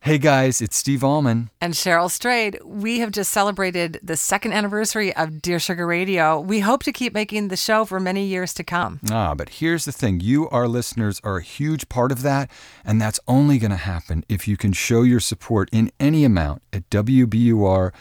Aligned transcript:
Hey 0.00 0.16
guys, 0.16 0.62
it's 0.62 0.76
Steve 0.76 1.02
Almond. 1.02 1.50
And 1.60 1.74
Cheryl 1.74 2.08
Strayed, 2.10 2.60
we 2.64 3.00
have 3.00 3.10
just 3.10 3.32
celebrated 3.32 3.98
the 4.02 4.16
second 4.16 4.52
anniversary 4.52 5.14
of 5.16 5.42
Dear 5.42 5.58
Sugar 5.58 5.86
Radio. 5.86 6.40
We 6.40 6.60
hope 6.60 6.84
to 6.84 6.92
keep 6.92 7.12
making 7.12 7.48
the 7.48 7.56
show 7.56 7.84
for 7.84 7.98
many 7.98 8.24
years 8.24 8.54
to 8.54 8.64
come. 8.64 9.00
Ah, 9.10 9.34
but 9.34 9.48
here's 9.48 9.84
the 9.84 9.92
thing 9.92 10.20
you, 10.20 10.48
our 10.50 10.68
listeners, 10.68 11.20
are 11.24 11.38
a 11.38 11.42
huge 11.42 11.88
part 11.88 12.12
of 12.12 12.22
that, 12.22 12.48
and 12.84 13.00
that's 13.00 13.18
only 13.26 13.58
going 13.58 13.72
to 13.72 13.76
happen 13.76 14.24
if 14.28 14.46
you 14.46 14.56
can 14.56 14.72
show 14.72 15.02
your 15.02 15.20
support 15.20 15.68
in 15.72 15.90
any 15.98 16.24
amount 16.24 16.62
at 16.72 16.88
wbur.org 16.90 17.92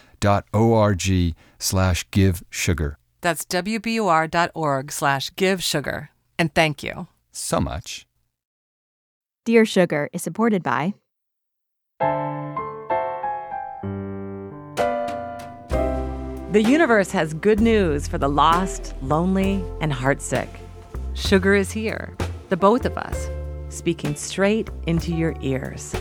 slash 1.60 2.12
give 2.12 2.44
sugar. 2.50 2.98
That's 3.22 3.44
wbur.org 3.44 4.92
slash 4.92 5.36
give 5.36 5.64
sugar. 5.64 6.12
And 6.38 6.54
thank 6.54 6.84
you. 6.84 7.08
So 7.32 7.60
much. 7.60 8.06
Dear 9.46 9.66
Sugar 9.66 10.10
is 10.14 10.22
supported 10.22 10.62
by 10.62 10.94
The 16.50 16.64
universe 16.64 17.12
has 17.12 17.34
good 17.34 17.60
news 17.60 18.08
for 18.08 18.18
the 18.18 18.30
lost, 18.30 18.94
lonely, 19.02 19.62
and 19.82 19.92
heartsick. 19.92 20.48
Sugar 21.14 21.56
is 21.56 21.72
here, 21.72 22.16
the 22.48 22.56
both 22.56 22.86
of 22.86 22.98
us, 22.98 23.30
speaking 23.68 24.16
straight 24.16 24.70
into 24.86 25.14
your 25.14 25.36
ears. 25.42 25.94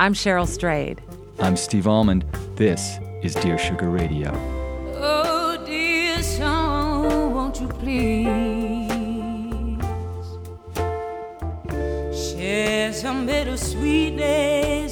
I'm 0.00 0.12
Cheryl 0.12 0.48
Strayed. 0.48 1.00
I'm 1.38 1.56
Steve 1.56 1.86
Almond. 1.86 2.24
This 2.56 2.98
is 3.22 3.34
Dear 3.36 3.58
Sugar 3.58 3.90
Radio. 3.90 4.32
Oh, 4.96 5.62
dear 5.64 6.20
song, 6.22 7.34
won't 7.34 7.60
you 7.60 7.68
please 7.68 8.26
share 12.12 12.92
some 12.92 13.24
bittersweet 13.26 14.16
days 14.16 14.91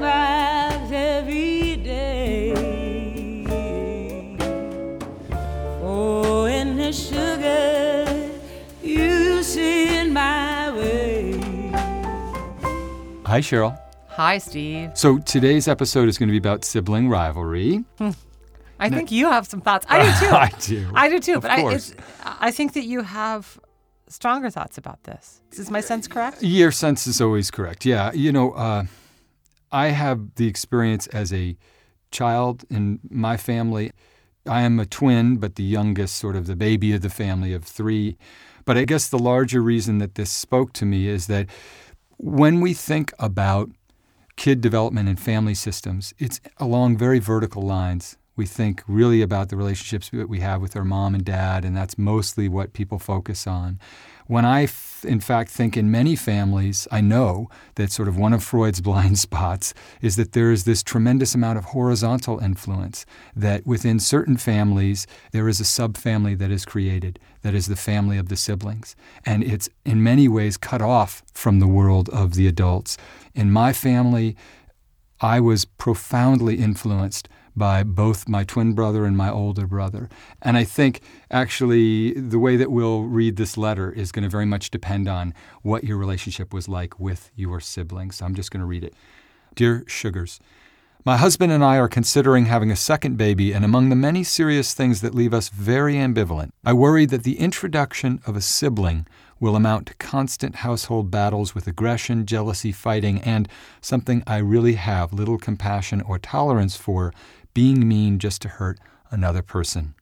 my 0.00 0.68
mailbox 0.68 0.92
every 0.92 1.76
day 1.76 2.54
for 5.80 6.48
any 6.48 6.92
sugar 6.92 8.30
you 8.82 9.42
send 9.42 10.12
my 10.14 10.70
way. 10.72 11.38
Hi, 13.26 13.40
Cheryl. 13.40 13.78
Hi, 14.08 14.38
Steve. 14.38 14.92
So 14.94 15.18
today's 15.18 15.66
episode 15.68 16.08
is 16.08 16.18
going 16.18 16.28
to 16.28 16.32
be 16.32 16.38
about 16.38 16.64
sibling 16.64 17.08
rivalry. 17.08 17.84
I 18.78 18.90
think 18.90 19.10
you 19.10 19.28
have 19.28 19.46
some 19.46 19.60
thoughts. 19.60 19.86
I 19.88 20.02
do 20.02 20.26
too. 20.26 20.34
I 20.34 20.50
do. 20.60 20.90
I 20.94 21.08
do 21.08 21.18
too. 21.20 21.34
Of 21.36 21.42
but 21.42 21.50
I, 21.50 21.72
it's, 21.72 21.94
I 22.24 22.50
think 22.50 22.74
that 22.74 22.84
you 22.84 23.02
have 23.02 23.58
stronger 24.08 24.50
thoughts 24.50 24.78
about 24.78 25.02
this. 25.04 25.40
Is 25.52 25.70
my 25.70 25.80
sense 25.80 26.06
correct? 26.06 26.42
Your 26.42 26.70
sense 26.70 27.06
is 27.06 27.20
always 27.20 27.50
correct. 27.50 27.84
Yeah. 27.84 28.12
You 28.12 28.30
know, 28.30 28.52
uh, 28.52 28.84
I 29.74 29.88
have 29.88 30.36
the 30.36 30.46
experience 30.46 31.08
as 31.08 31.32
a 31.32 31.56
child 32.12 32.64
in 32.70 33.00
my 33.10 33.36
family. 33.36 33.90
I 34.46 34.60
am 34.62 34.78
a 34.78 34.86
twin, 34.86 35.38
but 35.38 35.56
the 35.56 35.64
youngest, 35.64 36.14
sort 36.14 36.36
of 36.36 36.46
the 36.46 36.54
baby 36.54 36.92
of 36.92 37.00
the 37.00 37.10
family 37.10 37.52
of 37.52 37.64
three. 37.64 38.16
But 38.64 38.78
I 38.78 38.84
guess 38.84 39.08
the 39.08 39.18
larger 39.18 39.60
reason 39.60 39.98
that 39.98 40.14
this 40.14 40.30
spoke 40.30 40.72
to 40.74 40.84
me 40.84 41.08
is 41.08 41.26
that 41.26 41.48
when 42.18 42.60
we 42.60 42.72
think 42.72 43.12
about 43.18 43.68
kid 44.36 44.60
development 44.60 45.08
and 45.08 45.18
family 45.18 45.54
systems, 45.54 46.14
it's 46.18 46.40
along 46.58 46.96
very 46.96 47.18
vertical 47.18 47.62
lines. 47.62 48.16
We 48.36 48.46
think 48.46 48.80
really 48.86 49.22
about 49.22 49.48
the 49.48 49.56
relationships 49.56 50.08
that 50.12 50.28
we 50.28 50.38
have 50.38 50.62
with 50.62 50.76
our 50.76 50.84
mom 50.84 51.16
and 51.16 51.24
dad, 51.24 51.64
and 51.64 51.76
that's 51.76 51.98
mostly 51.98 52.48
what 52.48 52.74
people 52.74 53.00
focus 53.00 53.44
on. 53.44 53.80
When 54.26 54.44
I, 54.46 54.64
f- 54.64 55.04
in 55.06 55.20
fact, 55.20 55.50
think 55.50 55.76
in 55.76 55.90
many 55.90 56.16
families, 56.16 56.88
I 56.90 57.02
know 57.02 57.50
that 57.74 57.92
sort 57.92 58.08
of 58.08 58.16
one 58.16 58.32
of 58.32 58.42
Freud's 58.42 58.80
blind 58.88 59.18
spots 59.18 59.74
is 60.00 60.16
that 60.16 60.32
there 60.32 60.50
is 60.50 60.64
this 60.64 60.82
tremendous 60.82 61.34
amount 61.34 61.58
of 61.58 61.66
horizontal 61.66 62.38
influence, 62.38 63.04
that 63.36 63.66
within 63.66 64.00
certain 64.00 64.38
families, 64.38 65.06
there 65.32 65.48
is 65.48 65.60
a 65.60 65.64
subfamily 65.64 66.38
that 66.38 66.50
is 66.50 66.64
created, 66.64 67.18
that 67.42 67.54
is 67.54 67.66
the 67.66 67.76
family 67.76 68.16
of 68.16 68.28
the 68.28 68.36
siblings. 68.36 68.96
And 69.26 69.44
it's 69.44 69.68
in 69.84 70.02
many 70.02 70.26
ways 70.26 70.56
cut 70.56 70.80
off 70.80 71.22
from 71.32 71.60
the 71.60 71.66
world 71.66 72.08
of 72.08 72.34
the 72.34 72.46
adults. 72.46 72.96
In 73.34 73.50
my 73.50 73.72
family, 73.74 74.36
I 75.20 75.40
was 75.40 75.64
profoundly 75.64 76.56
influenced 76.56 77.28
by 77.56 77.82
both 77.82 78.28
my 78.28 78.44
twin 78.44 78.74
brother 78.74 79.04
and 79.04 79.16
my 79.16 79.30
older 79.30 79.66
brother. 79.66 80.08
And 80.42 80.56
I 80.56 80.64
think 80.64 81.00
actually 81.30 82.12
the 82.12 82.38
way 82.38 82.56
that 82.56 82.70
we'll 82.70 83.02
read 83.02 83.36
this 83.36 83.56
letter 83.56 83.92
is 83.92 84.12
going 84.12 84.24
to 84.24 84.28
very 84.28 84.46
much 84.46 84.70
depend 84.70 85.08
on 85.08 85.34
what 85.62 85.84
your 85.84 85.96
relationship 85.96 86.52
was 86.52 86.68
like 86.68 86.98
with 86.98 87.30
your 87.36 87.60
siblings. 87.60 88.16
So 88.16 88.24
I'm 88.24 88.34
just 88.34 88.50
going 88.50 88.60
to 88.60 88.66
read 88.66 88.84
it. 88.84 88.94
Dear 89.54 89.84
Sugars, 89.86 90.40
my 91.04 91.18
husband 91.18 91.52
and 91.52 91.62
I 91.62 91.76
are 91.76 91.86
considering 91.86 92.46
having 92.46 92.70
a 92.70 92.76
second 92.76 93.18
baby, 93.18 93.52
and 93.52 93.62
among 93.62 93.90
the 93.90 93.94
many 93.94 94.24
serious 94.24 94.72
things 94.72 95.02
that 95.02 95.14
leave 95.14 95.34
us 95.34 95.50
very 95.50 95.96
ambivalent, 95.96 96.50
I 96.64 96.72
worry 96.72 97.04
that 97.04 97.24
the 97.24 97.38
introduction 97.38 98.20
of 98.26 98.36
a 98.36 98.40
sibling 98.40 99.06
will 99.38 99.54
amount 99.54 99.86
to 99.88 99.94
constant 99.96 100.56
household 100.56 101.10
battles 101.10 101.54
with 101.54 101.66
aggression, 101.66 102.24
jealousy, 102.24 102.72
fighting, 102.72 103.20
and 103.20 103.48
something 103.82 104.22
I 104.26 104.38
really 104.38 104.76
have 104.76 105.12
little 105.12 105.36
compassion 105.36 106.00
or 106.00 106.18
tolerance 106.18 106.76
for 106.76 107.12
being 107.54 107.88
mean 107.88 108.18
just 108.18 108.42
to 108.42 108.48
hurt 108.48 108.78
another 109.10 109.42
person. 109.42 109.94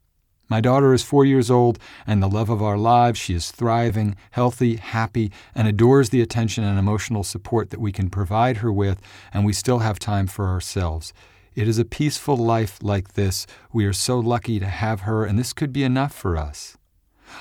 My 0.49 0.61
daughter 0.61 0.93
is 0.93 1.03
four 1.03 1.25
years 1.25 1.51
old 1.51 1.79
and 2.07 2.23
the 2.23 2.29
love 2.29 2.51
of 2.51 2.63
our 2.63 2.77
lives. 2.77 3.19
She 3.19 3.33
is 3.35 3.51
thriving, 3.51 4.17
healthy, 4.33 4.77
happy, 4.77 5.33
and 5.55 5.67
adores 5.67 6.11
the 6.11 6.21
attention 6.21 6.65
and 6.65 6.79
emotional 6.79 7.23
support 7.23 7.71
that 7.71 7.81
we 7.81 7.91
can 7.91 8.11
provide 8.11 8.59
her 8.59 8.71
with, 8.71 9.01
and 9.33 9.47
we 9.47 9.55
still 9.55 9.79
have 9.79 9.99
time 9.99 10.27
for 10.27 10.49
ourselves. 10.49 11.15
It 11.55 11.69
is 11.69 11.79
a 11.79 11.87
peaceful 11.87 12.37
life 12.37 12.79
like 12.83 13.15
this. 13.15 13.47
We 13.73 13.87
are 13.87 13.93
so 13.95 14.19
lucky 14.19 14.59
to 14.59 14.67
have 14.67 15.03
her, 15.03 15.25
and 15.25 15.39
this 15.39 15.53
could 15.53 15.73
be 15.73 15.85
enough 15.85 16.15
for 16.15 16.37
us. 16.37 16.77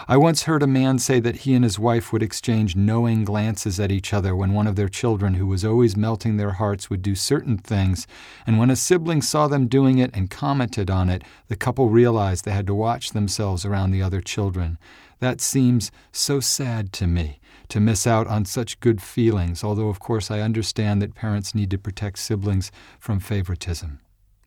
I 0.08 0.18
once 0.18 0.44
heard 0.44 0.64
a 0.64 0.68
man 0.68 1.00
say 1.00 1.20
that 1.20 1.38
he 1.38 1.54
and 1.54 1.64
his 1.64 1.80
wife 1.80 2.12
would 2.12 2.24
exchange 2.24 2.76
knowing 2.76 3.24
glances 3.24 3.80
at 3.80 3.92
each 3.92 4.14
other 4.14 4.36
when 4.36 4.54
one 4.54 4.68
of 4.68 4.76
their 4.76 4.90
children, 4.90 5.36
who 5.36 5.46
was 5.46 5.64
always 5.64 5.98
melting 5.98 6.38
their 6.38 6.52
hearts, 6.52 6.90
would 6.90 7.02
do 7.02 7.16
certain 7.16 7.58
things, 7.58 8.08
and 8.46 8.58
when 8.58 8.70
a 8.70 8.76
sibling 8.76 9.22
saw 9.22 9.48
them 9.48 9.68
doing 9.68 9.98
it 9.98 10.12
and 10.14 10.30
commented 10.30 10.90
on 10.90 11.10
it, 11.10 11.24
the 11.48 11.56
couple 11.56 11.90
realized 11.90 12.46
they 12.46 12.52
had 12.52 12.68
to 12.68 12.76
watch 12.76 13.12
themselves 13.12 13.66
around 13.66 13.92
the 13.92 14.02
other 14.02 14.22
children. 14.22 14.78
That 15.20 15.40
seems 15.40 15.92
so 16.12 16.40
sad 16.40 16.92
to 16.94 17.08
me, 17.08 17.40
to 17.70 17.80
miss 17.80 18.08
out 18.08 18.28
on 18.28 18.46
such 18.46 18.80
good 18.80 19.02
feelings, 19.02 19.64
although, 19.64 19.90
of 19.90 20.00
course, 20.00 20.32
I 20.32 20.40
understand 20.42 21.02
that 21.02 21.16
parents 21.16 21.54
need 21.54 21.70
to 21.72 21.78
protect 21.78 22.20
siblings 22.20 22.72
from 23.00 23.20
favoritism. 23.20 24.00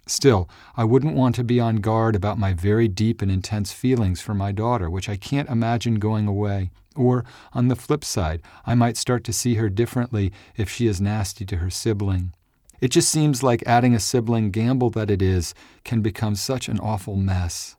Still, 0.07 0.49
I 0.77 0.85
wouldn't 0.85 1.17
want 1.17 1.35
to 1.37 1.45
be 1.45 1.59
on 1.59 1.77
guard 1.77 2.15
about 2.15 2.39
my 2.39 2.53
very 2.53 2.89
deep 2.89 3.23
and 3.23 3.31
intense 3.31 3.73
feelings 3.73 4.21
for 4.21 4.35
my 4.35 4.53
daughter, 4.53 4.91
which 4.91 5.09
I 5.09 5.17
can't 5.17 5.49
imagine 5.49 5.95
going 5.95 6.27
away. 6.27 6.71
Or, 6.95 7.25
on 7.53 7.69
the 7.69 7.77
flip 7.77 8.05
side, 8.05 8.43
I 8.67 8.75
might 8.75 8.97
start 8.97 9.25
to 9.25 9.33
see 9.33 9.55
her 9.55 9.69
differently 9.69 10.33
if 10.57 10.69
she 10.69 10.87
is 10.87 11.01
nasty 11.01 11.45
to 11.47 11.57
her 11.57 11.71
sibling. 11.71 12.35
It 12.81 12.89
just 12.89 13.09
seems 13.09 13.43
like 13.43 13.63
adding 13.67 13.95
a 13.95 14.01
sibling, 14.01 14.51
gamble 14.51 14.91
that 14.91 15.11
it 15.11 15.23
is, 15.23 15.55
can 15.85 16.03
become 16.03 16.35
such 16.35 16.69
an 16.69 16.79
awful 16.81 17.17
mess. 17.17 17.77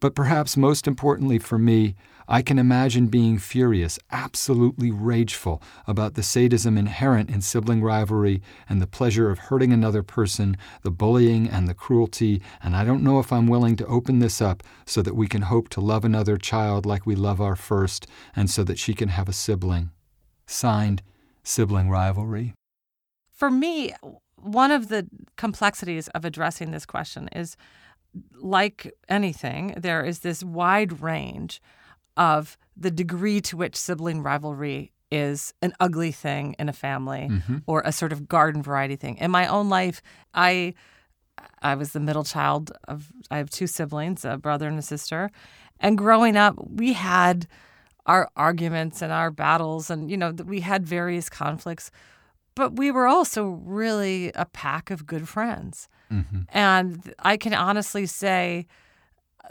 But 0.00 0.14
perhaps 0.14 0.56
most 0.56 0.86
importantly 0.86 1.38
for 1.38 1.58
me, 1.58 1.94
I 2.30 2.42
can 2.42 2.58
imagine 2.58 3.06
being 3.06 3.38
furious, 3.38 3.98
absolutely 4.10 4.90
rageful 4.90 5.62
about 5.86 6.12
the 6.12 6.22
sadism 6.22 6.76
inherent 6.76 7.30
in 7.30 7.40
sibling 7.40 7.82
rivalry 7.82 8.42
and 8.68 8.82
the 8.82 8.86
pleasure 8.86 9.30
of 9.30 9.38
hurting 9.38 9.72
another 9.72 10.02
person, 10.02 10.58
the 10.82 10.90
bullying 10.90 11.48
and 11.48 11.66
the 11.66 11.72
cruelty, 11.72 12.42
and 12.62 12.76
I 12.76 12.84
don't 12.84 13.02
know 13.02 13.18
if 13.18 13.32
I'm 13.32 13.46
willing 13.46 13.76
to 13.76 13.86
open 13.86 14.18
this 14.18 14.42
up 14.42 14.62
so 14.84 15.00
that 15.00 15.16
we 15.16 15.26
can 15.26 15.42
hope 15.42 15.70
to 15.70 15.80
love 15.80 16.04
another 16.04 16.36
child 16.36 16.84
like 16.84 17.06
we 17.06 17.14
love 17.14 17.40
our 17.40 17.56
first, 17.56 18.06
and 18.36 18.50
so 18.50 18.62
that 18.64 18.78
she 18.78 18.92
can 18.92 19.08
have 19.08 19.28
a 19.28 19.32
sibling. 19.32 19.90
Signed, 20.46 21.02
Sibling 21.42 21.88
Rivalry. 21.88 22.52
For 23.30 23.50
me, 23.50 23.94
one 24.36 24.70
of 24.70 24.88
the 24.88 25.08
complexities 25.36 26.08
of 26.08 26.26
addressing 26.26 26.72
this 26.72 26.84
question 26.84 27.28
is 27.34 27.56
like 28.40 28.92
anything, 29.08 29.74
there 29.76 30.04
is 30.04 30.20
this 30.20 30.42
wide 30.42 31.00
range 31.00 31.60
of 32.16 32.56
the 32.76 32.90
degree 32.90 33.40
to 33.42 33.56
which 33.56 33.76
sibling 33.76 34.22
rivalry 34.22 34.92
is 35.10 35.54
an 35.62 35.72
ugly 35.80 36.12
thing 36.12 36.54
in 36.58 36.68
a 36.68 36.72
family 36.72 37.28
Mhm. 37.30 37.62
or 37.66 37.82
a 37.84 37.92
sort 37.92 38.12
of 38.12 38.28
garden 38.28 38.62
variety 38.62 38.96
thing. 38.96 39.16
In 39.16 39.30
my 39.30 39.46
own 39.46 39.68
life, 39.68 40.02
I 40.34 40.74
I 41.62 41.76
was 41.76 41.92
the 41.92 42.00
middle 42.00 42.24
child 42.24 42.72
of 42.88 43.12
I 43.30 43.38
have 43.38 43.48
two 43.50 43.66
siblings, 43.68 44.24
a 44.24 44.36
brother 44.36 44.66
and 44.68 44.78
a 44.78 44.82
sister. 44.82 45.30
And 45.80 45.96
growing 45.96 46.36
up, 46.36 46.56
we 46.68 46.92
had 46.94 47.46
our 48.06 48.28
arguments 48.36 49.02
and 49.02 49.12
our 49.12 49.30
battles 49.30 49.88
and 49.90 50.10
you 50.10 50.16
know, 50.16 50.32
we 50.32 50.60
had 50.60 50.84
various 50.86 51.28
conflicts, 51.28 51.90
but 52.56 52.76
we 52.76 52.90
were 52.90 53.06
also 53.06 53.44
really 53.44 54.32
a 54.34 54.46
pack 54.46 54.90
of 54.90 55.06
good 55.06 55.28
friends. 55.28 55.88
Mhm. 56.10 56.46
And 56.52 57.14
I 57.18 57.36
can 57.36 57.54
honestly 57.54 58.06
say 58.06 58.66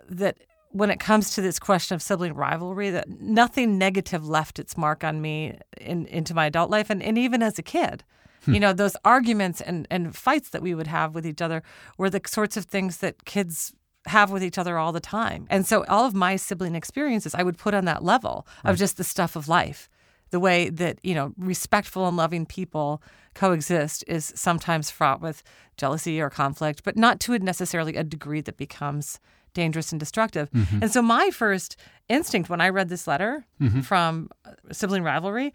that 0.10 0.38
when 0.72 0.90
it 0.90 1.00
comes 1.00 1.34
to 1.36 1.42
this 1.42 1.60
question 1.60 1.96
of 1.96 2.02
sibling 2.02 2.34
rivalry, 2.34 2.90
that 2.90 3.10
nothing 3.22 3.78
negative 3.78 4.28
left 4.28 4.60
its 4.60 4.78
mark 4.78 5.04
on 5.04 5.22
me 5.22 5.58
in, 5.80 6.06
into 6.08 6.34
my 6.34 6.46
adult 6.48 6.70
life 6.70 6.90
and, 6.90 7.02
and 7.02 7.18
even 7.18 7.42
as 7.42 7.58
a 7.58 7.64
kid. 7.64 8.04
You 8.46 8.62
know, 8.62 8.72
those 8.72 8.96
arguments 9.04 9.60
and, 9.60 9.86
and 9.92 10.16
fights 10.16 10.52
that 10.52 10.62
we 10.62 10.74
would 10.74 10.88
have 10.88 11.14
with 11.14 11.28
each 11.28 11.42
other 11.42 11.64
were 11.98 12.10
the 12.10 12.22
sorts 12.26 12.56
of 12.56 12.64
things 12.64 12.98
that 13.00 13.26
kids 13.26 13.74
have 14.06 14.32
with 14.32 14.42
each 14.42 14.58
other 14.58 14.78
all 14.78 14.94
the 14.94 15.02
time. 15.02 15.48
And 15.50 15.66
so 15.66 15.84
all 15.90 16.06
of 16.06 16.14
my 16.14 16.38
sibling 16.38 16.74
experiences 16.74 17.36
I 17.36 17.44
would 17.44 17.58
put 17.58 17.74
on 17.74 17.84
that 17.86 18.06
level 18.06 18.48
of 18.64 18.78
just 18.78 18.96
the 18.96 19.04
stuff 19.04 19.36
of 19.36 19.50
life. 19.50 19.90
The 20.32 20.40
way 20.40 20.70
that, 20.70 21.00
you 21.04 21.14
know, 21.16 21.34
respectful 21.38 22.08
and 22.08 22.18
loving 22.18 22.46
people 22.46 23.02
coexist 23.34 24.04
is 24.08 24.34
sometimes 24.36 24.90
fraught 24.92 25.22
with 25.22 25.44
jealousy 25.78 26.20
or 26.20 26.30
conflict, 26.30 26.84
but 26.84 26.98
not 26.98 27.20
to 27.22 27.34
a 27.34 27.40
necessarily 27.40 27.96
a 27.96 28.04
degree 28.04 28.42
that 28.42 28.58
becomes 28.58 29.20
dangerous 29.54 29.92
and 29.92 30.00
destructive. 30.00 30.50
Mhm. 30.52 30.82
And 30.84 30.92
so 30.92 31.02
my 31.02 31.30
first 31.32 31.78
instinct 32.10 32.50
when 32.50 32.62
I 32.62 32.70
read 32.70 32.90
this 32.90 33.08
letter 33.08 33.46
Mhm. 33.62 33.84
from 33.84 34.30
uh, 34.46 34.52
sibling 34.72 35.04
rivalry 35.04 35.54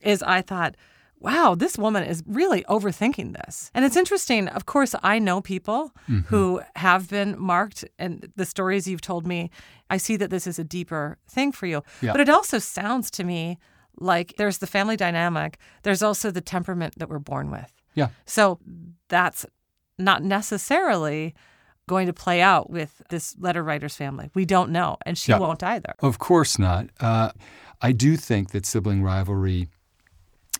is 0.00 0.22
I 0.22 0.42
thought, 0.42 0.74
wow, 1.20 1.54
this 1.54 1.78
woman 1.78 2.02
is 2.04 2.22
really 2.26 2.62
overthinking 2.64 3.32
this. 3.34 3.70
And 3.74 3.84
it's 3.84 3.96
interesting. 3.96 4.48
Of 4.48 4.66
course, 4.66 4.94
I 5.02 5.18
know 5.18 5.40
people 5.40 5.92
Mhm. 6.08 6.26
who 6.26 6.60
have 6.76 7.08
been 7.08 7.38
marked, 7.38 7.84
and 7.98 8.30
the 8.36 8.44
stories 8.44 8.86
you've 8.86 9.00
told 9.00 9.26
me, 9.26 9.50
I 9.88 9.96
see 9.96 10.16
that 10.16 10.30
this 10.30 10.46
is 10.46 10.58
a 10.58 10.64
deeper 10.64 11.18
thing 11.28 11.50
for 11.52 11.66
you. 11.66 11.82
Yeah. 12.02 12.12
But 12.12 12.20
it 12.20 12.28
also 12.28 12.58
sounds 12.58 13.10
to 13.12 13.24
me 13.24 13.58
like 13.98 14.34
there's 14.36 14.58
the 14.58 14.66
family 14.66 14.96
dynamic, 14.96 15.58
there's 15.82 16.02
also 16.02 16.30
the 16.30 16.40
temperament 16.40 16.94
that 16.98 17.08
we're 17.08 17.18
born 17.18 17.50
with. 17.50 17.72
Yeah. 17.94 18.08
So 18.26 18.58
that's 19.08 19.46
not 19.98 20.22
necessarily 20.22 21.34
going 21.86 22.06
to 22.06 22.12
play 22.12 22.40
out 22.40 22.70
with 22.70 23.02
this 23.10 23.36
letter 23.38 23.62
writer's 23.62 23.94
family. 23.96 24.30
We 24.34 24.44
don't 24.44 24.70
know, 24.70 24.96
and 25.04 25.16
she 25.18 25.32
Yeah. 25.32 25.38
won't 25.38 25.62
either. 25.62 25.94
Of 26.00 26.18
course 26.18 26.58
not. 26.58 26.88
Uh, 26.98 27.30
I 27.82 27.92
do 27.92 28.16
think 28.16 28.50
that 28.52 28.64
sibling 28.66 29.02
rivalry 29.02 29.68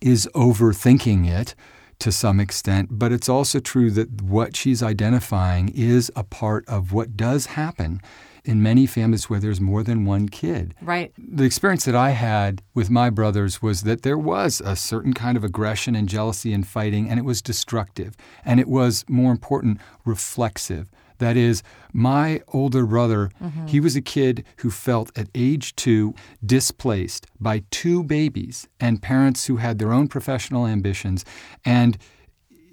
is 0.02 0.28
overthinking 0.34 1.26
it 1.28 1.54
to 1.98 2.12
some 2.12 2.40
extent, 2.40 2.88
but 2.90 3.12
it's 3.12 3.28
also 3.28 3.60
true 3.60 3.90
that 3.92 4.22
what 4.22 4.56
she's 4.56 4.82
identifying 4.82 5.70
is 5.74 6.10
a 6.14 6.24
part 6.24 6.68
of 6.68 6.92
what 6.92 7.16
does 7.16 7.46
happen 7.46 8.00
in 8.44 8.62
many 8.62 8.86
families 8.86 9.30
where 9.30 9.40
there's 9.40 9.60
more 9.60 9.82
than 9.82 10.04
one 10.04 10.28
kid. 10.28 10.74
Right. 10.82 11.12
The 11.16 11.44
experience 11.44 11.86
that 11.86 11.94
I 11.94 12.10
had 12.10 12.62
with 12.74 12.90
my 12.90 13.08
brothers 13.08 13.62
was 13.62 13.82
that 13.84 14.02
there 14.02 14.18
was 14.18 14.60
a 14.64 14.76
certain 14.76 15.14
kind 15.14 15.36
of 15.36 15.44
aggression 15.44 15.94
and 15.94 16.08
jealousy 16.08 16.52
and 16.52 16.66
fighting, 16.66 17.08
and 17.08 17.18
it 17.18 17.24
was 17.24 17.40
destructive. 17.40 18.16
And 18.44 18.60
it 18.60 18.68
was, 18.68 19.04
more 19.08 19.32
important, 19.32 19.80
reflexive. 20.04 20.90
That 21.18 21.36
is, 21.36 21.62
my 21.92 22.40
older 22.48 22.86
brother, 22.86 23.30
Mhm. 23.42 23.68
he 23.68 23.80
was 23.80 23.94
a 23.96 24.00
kid 24.00 24.44
who 24.58 24.70
felt 24.70 25.10
at 25.16 25.28
age 25.34 25.74
two 25.76 26.14
displaced 26.44 27.26
by 27.40 27.62
two 27.70 28.02
babies 28.02 28.66
and 28.80 29.00
parents 29.02 29.46
who 29.46 29.56
had 29.56 29.78
their 29.78 29.92
own 29.92 30.08
professional 30.08 30.66
ambitions. 30.66 31.24
And 31.64 31.96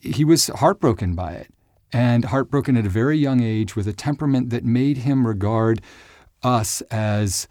he 0.02 0.26
was 0.26 0.48
heartbroken 0.48 1.14
by 1.14 1.34
it 1.34 1.54
and 1.94 2.26
heartbroken 2.26 2.76
at 2.78 2.86
a 2.86 2.90
very 2.90 3.18
young 3.18 3.42
age 3.42 3.76
with 3.76 3.88
a 3.88 3.94
temperament 3.94 4.50
that 4.50 4.64
made 4.66 4.98
him 5.00 5.28
regard 5.28 5.82
us 6.42 6.82
as 6.90 7.48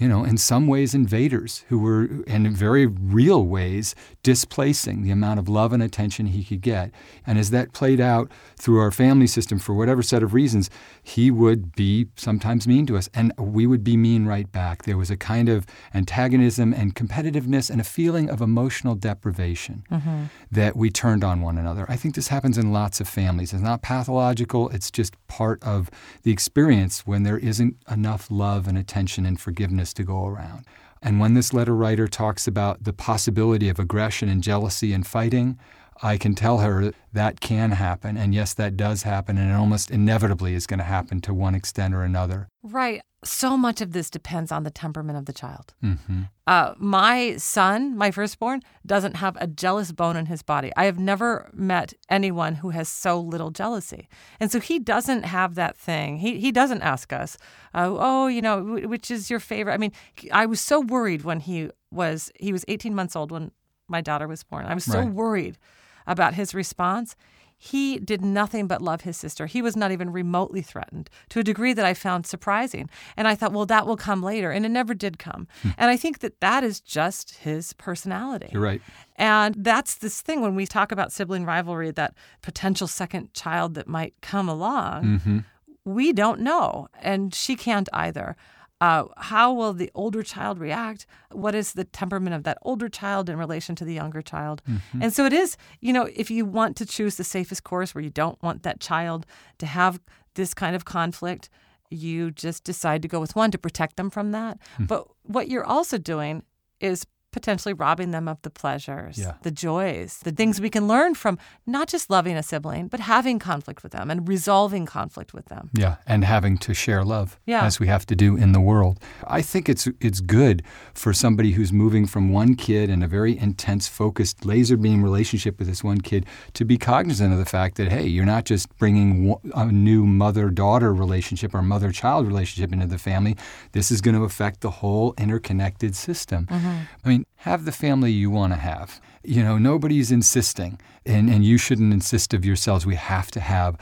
you 0.00 0.08
know, 0.08 0.24
in 0.24 0.38
some 0.38 0.66
ways 0.66 0.94
invaders 0.94 1.64
who 1.68 1.78
were, 1.78 2.06
in 2.26 2.52
very 2.54 2.86
real 2.86 3.44
ways, 3.44 3.94
displacing 4.22 5.02
the 5.02 5.10
amount 5.10 5.38
of 5.38 5.48
love 5.48 5.72
and 5.72 5.82
attention 5.82 6.26
he 6.26 6.42
could 6.42 6.62
get. 6.62 6.90
And 7.26 7.38
as 7.38 7.50
that 7.50 7.72
played 7.72 8.00
out 8.00 8.30
through 8.56 8.78
our 8.80 8.90
family 8.90 9.26
system 9.26 9.58
for 9.58 9.74
whatever 9.74 10.02
set 10.02 10.22
of 10.22 10.32
reasons, 10.32 10.70
he 11.02 11.30
would 11.30 11.72
be 11.76 12.06
sometimes 12.16 12.66
mean 12.66 12.86
to 12.86 12.96
us, 12.96 13.08
and 13.12 13.32
we 13.38 13.66
would 13.66 13.84
be 13.84 13.96
mean 13.96 14.24
right 14.26 14.50
back. 14.50 14.84
There 14.84 14.96
was 14.96 15.10
a 15.10 15.16
kind 15.16 15.48
of 15.50 15.66
antagonism 15.92 16.72
and 16.72 16.94
competitiveness 16.94 17.68
and 17.70 17.80
a 17.80 17.84
feeling 17.84 18.30
of 18.30 18.40
emotional 18.40 18.94
deprivation 18.94 19.84
Mhm. 19.90 20.30
that 20.50 20.76
we 20.76 20.88
turned 20.90 21.22
on 21.24 21.40
one 21.42 21.58
another. 21.58 21.84
I 21.88 21.96
think 21.96 22.14
this 22.14 22.28
happens 22.28 22.56
in 22.56 22.72
lots 22.72 23.00
of 23.00 23.08
families. 23.08 23.52
It's 23.52 23.62
not 23.62 23.82
pathological, 23.82 24.68
it's 24.70 24.90
just 24.90 25.14
part 25.28 25.62
of 25.62 25.90
the 26.22 26.30
experience 26.30 27.06
when 27.06 27.22
there 27.24 27.38
isn't 27.38 27.76
enough 27.90 28.28
love 28.30 28.66
and 28.66 28.78
attention 28.78 29.26
and 29.26 29.38
forgiveness 29.38 29.89
to 29.94 30.04
go 30.04 30.26
around. 30.26 30.64
And 31.02 31.18
when 31.18 31.34
this 31.34 31.54
letter 31.54 31.74
writer 31.74 32.06
talks 32.06 32.46
about 32.46 32.84
the 32.84 32.92
possibility 32.92 33.68
of 33.68 33.78
aggression 33.78 34.28
and 34.28 34.42
jealousy 34.42 34.92
and 34.92 35.06
fighting, 35.06 35.58
I 36.02 36.16
can 36.16 36.34
tell 36.34 36.58
her 36.58 36.92
that 37.12 37.40
can 37.40 37.72
happen. 37.72 38.16
And 38.16 38.34
yes, 38.34 38.54
that 38.54 38.76
does 38.76 39.02
happen. 39.02 39.36
And 39.36 39.50
it 39.50 39.54
almost 39.54 39.90
inevitably 39.90 40.54
is 40.54 40.66
going 40.66 40.78
to 40.78 40.84
happen 40.84 41.20
to 41.22 41.34
one 41.34 41.54
extent 41.54 41.94
or 41.94 42.02
another. 42.02 42.48
Right. 42.62 43.02
So 43.22 43.54
much 43.58 43.82
of 43.82 43.92
this 43.92 44.08
depends 44.08 44.50
on 44.50 44.62
the 44.62 44.70
temperament 44.70 45.18
of 45.18 45.26
the 45.26 45.32
child. 45.34 45.74
hmm 45.82 46.22
Uh, 46.46 46.72
my 46.78 47.36
son, 47.36 47.96
my 47.96 48.10
firstborn, 48.10 48.62
doesn't 48.86 49.16
have 49.16 49.36
a 49.40 49.46
jealous 49.46 49.92
bone 49.92 50.16
in 50.16 50.26
his 50.26 50.42
body. 50.42 50.72
I 50.74 50.84
have 50.86 50.98
never 50.98 51.50
met 51.52 51.92
anyone 52.08 52.54
who 52.56 52.70
has 52.70 52.88
so 52.88 53.20
little 53.20 53.50
jealousy. 53.50 54.08
And 54.40 54.50
so 54.50 54.58
he 54.58 54.78
doesn't 54.78 55.24
have 55.24 55.54
that 55.56 55.76
thing. 55.76 56.16
He, 56.18 56.40
he 56.40 56.50
doesn't 56.50 56.80
ask 56.82 57.12
us, 57.12 57.36
uh, 57.74 57.90
oh, 57.90 58.26
you 58.26 58.40
know, 58.40 58.62
wh- 58.64 58.88
which 58.88 59.10
is 59.10 59.28
your 59.28 59.38
favorite? 59.40 59.74
I 59.74 59.78
mean, 59.78 59.92
I 60.32 60.46
was 60.46 60.60
so 60.62 60.80
worried 60.80 61.22
when 61.24 61.40
he 61.40 61.68
was, 61.90 62.32
he 62.40 62.52
was 62.52 62.64
18 62.68 62.94
months 62.94 63.14
old 63.14 63.30
when 63.30 63.50
my 63.86 64.00
daughter 64.00 64.26
was 64.26 64.42
born. 64.44 64.64
I 64.64 64.74
was 64.74 64.84
so 64.84 65.00
Right. 65.00 65.12
worried 65.12 65.58
about 66.06 66.34
his 66.34 66.54
response. 66.54 67.16
He 67.62 67.98
did 67.98 68.22
nothing 68.22 68.66
but 68.66 68.80
love 68.80 69.02
his 69.02 69.18
sister. 69.18 69.44
He 69.44 69.60
was 69.60 69.76
not 69.76 69.92
even 69.92 70.10
remotely 70.10 70.62
threatened 70.62 71.10
to 71.28 71.40
a 71.40 71.42
degree 71.42 71.74
that 71.74 71.84
I 71.84 71.92
found 71.92 72.26
surprising. 72.26 72.88
And 73.18 73.28
I 73.28 73.34
thought, 73.34 73.52
well, 73.52 73.66
that 73.66 73.86
will 73.86 73.98
come 73.98 74.22
later. 74.22 74.50
And 74.50 74.64
it 74.64 74.70
never 74.70 74.94
did 74.94 75.18
come. 75.18 75.46
and 75.76 75.90
I 75.90 75.98
think 75.98 76.20
that 76.20 76.40
that 76.40 76.64
is 76.64 76.80
just 76.80 77.34
his 77.34 77.74
personality. 77.74 78.48
You're 78.50 78.62
right. 78.62 78.80
And 79.16 79.56
that's 79.58 79.96
this 79.96 80.22
thing 80.22 80.40
when 80.40 80.54
we 80.54 80.66
talk 80.66 80.90
about 80.90 81.12
sibling 81.12 81.44
rivalry, 81.44 81.90
that 81.90 82.14
potential 82.40 82.86
second 82.86 83.34
child 83.34 83.74
that 83.74 83.86
might 83.86 84.14
come 84.22 84.48
along, 84.48 85.18
hmm 85.18 85.38
we 85.84 86.12
don't 86.12 86.40
know. 86.40 86.88
And 87.00 87.34
she 87.34 87.56
can't 87.56 87.88
either. 87.92 88.36
Uh, 88.80 89.04
how 89.18 89.52
will 89.52 89.74
the 89.74 89.90
older 89.94 90.22
child 90.22 90.58
react? 90.58 91.06
What 91.32 91.54
is 91.54 91.74
the 91.74 91.84
temperament 91.84 92.34
of 92.34 92.44
that 92.44 92.56
older 92.62 92.88
child 92.88 93.28
in 93.28 93.36
relation 93.36 93.74
to 93.76 93.84
the 93.84 93.92
younger 93.92 94.22
child? 94.22 94.62
Mhm. 94.68 95.02
And 95.02 95.12
so 95.12 95.26
it 95.26 95.32
is, 95.34 95.56
you 95.80 95.92
know, 95.92 96.08
if 96.14 96.30
you 96.30 96.46
want 96.46 96.76
to 96.78 96.86
choose 96.86 97.16
the 97.16 97.24
safest 97.24 97.62
course 97.62 97.94
where 97.94 98.02
you 98.02 98.10
don't 98.10 98.42
want 98.42 98.62
that 98.62 98.80
child 98.80 99.26
to 99.58 99.66
have 99.66 100.00
this 100.34 100.54
kind 100.54 100.74
of 100.74 100.84
conflict, 100.86 101.50
you 101.90 102.30
just 102.30 102.64
decide 102.64 103.02
to 103.02 103.08
go 103.08 103.20
with 103.20 103.36
one 103.36 103.50
to 103.50 103.58
protect 103.58 103.96
them 103.96 104.08
from 104.10 104.30
that. 104.32 104.58
Hmm. 104.76 104.86
But 104.86 105.08
what 105.24 105.48
you're 105.48 105.64
also 105.66 105.98
doing 105.98 106.42
is 106.80 107.04
potentially 107.32 107.72
robbing 107.72 108.10
them 108.10 108.28
of 108.28 108.40
the 108.42 108.50
pleasures, 108.50 109.18
Yeah. 109.18 109.32
the 109.42 109.50
joys, 109.50 110.18
the 110.24 110.32
things 110.32 110.60
we 110.60 110.70
can 110.70 110.88
learn 110.88 111.14
from 111.14 111.38
not 111.66 111.88
just 111.88 112.10
loving 112.10 112.36
a 112.36 112.42
sibling, 112.42 112.88
but 112.88 113.00
having 113.00 113.38
conflict 113.38 113.82
with 113.82 113.92
them 113.92 114.10
and 114.10 114.26
resolving 114.28 114.86
conflict 114.86 115.32
with 115.32 115.46
them. 115.46 115.70
Yeah, 115.72 115.96
and 116.06 116.24
having 116.24 116.58
to 116.58 116.74
share 116.74 117.04
love 117.04 117.38
Yeah. 117.46 117.64
as 117.64 117.78
we 117.78 117.86
have 117.86 118.04
to 118.06 118.16
do 118.16 118.36
in 118.36 118.52
the 118.52 118.60
world. 118.60 118.98
I 119.26 119.42
think 119.42 119.68
it's 119.68 119.86
it's 120.00 120.20
good 120.20 120.62
for 120.94 121.12
somebody 121.12 121.52
who's 121.52 121.72
moving 121.72 122.06
from 122.06 122.30
one 122.32 122.54
kid 122.54 122.90
in 122.90 123.02
a 123.02 123.08
very 123.08 123.38
intense, 123.38 123.86
focused, 123.88 124.44
laser 124.44 124.76
beam 124.76 125.02
relationship 125.02 125.58
with 125.58 125.68
this 125.68 125.84
one 125.84 126.00
kid 126.00 126.26
to 126.54 126.64
be 126.64 126.76
cognizant 126.78 127.32
of 127.32 127.38
the 127.38 127.44
fact 127.44 127.76
that 127.76 127.90
hey, 127.92 128.06
you're 128.06 128.24
not 128.24 128.44
just 128.44 128.68
bringing 128.78 129.34
a 129.54 129.66
new 129.66 130.04
mother-daughter 130.06 130.92
relationship 130.92 131.54
or 131.54 131.62
mother-child 131.62 132.26
relationship 132.26 132.72
into 132.72 132.86
the 132.86 132.98
family. 132.98 133.36
This 133.72 133.90
is 133.90 134.00
going 134.00 134.16
to 134.16 134.24
affect 134.24 134.60
the 134.60 134.70
whole 134.70 135.14
interconnected 135.18 135.94
system. 135.94 136.46
Mm-hmm. 136.46 136.76
I 137.04 137.08
mean, 137.08 137.19
have 137.36 137.64
the 137.64 137.72
family 137.72 138.12
you 138.12 138.30
want 138.30 138.52
to 138.52 138.58
have. 138.58 139.00
You 139.22 139.42
know, 139.42 139.58
nobody's 139.58 140.10
insisting, 140.10 140.80
and, 141.04 141.28
and 141.28 141.44
you 141.44 141.58
shouldn't 141.58 141.92
insist 141.92 142.32
of 142.34 142.44
yourselves. 142.44 142.86
We 142.86 142.96
have 142.96 143.30
to 143.32 143.40
have 143.40 143.76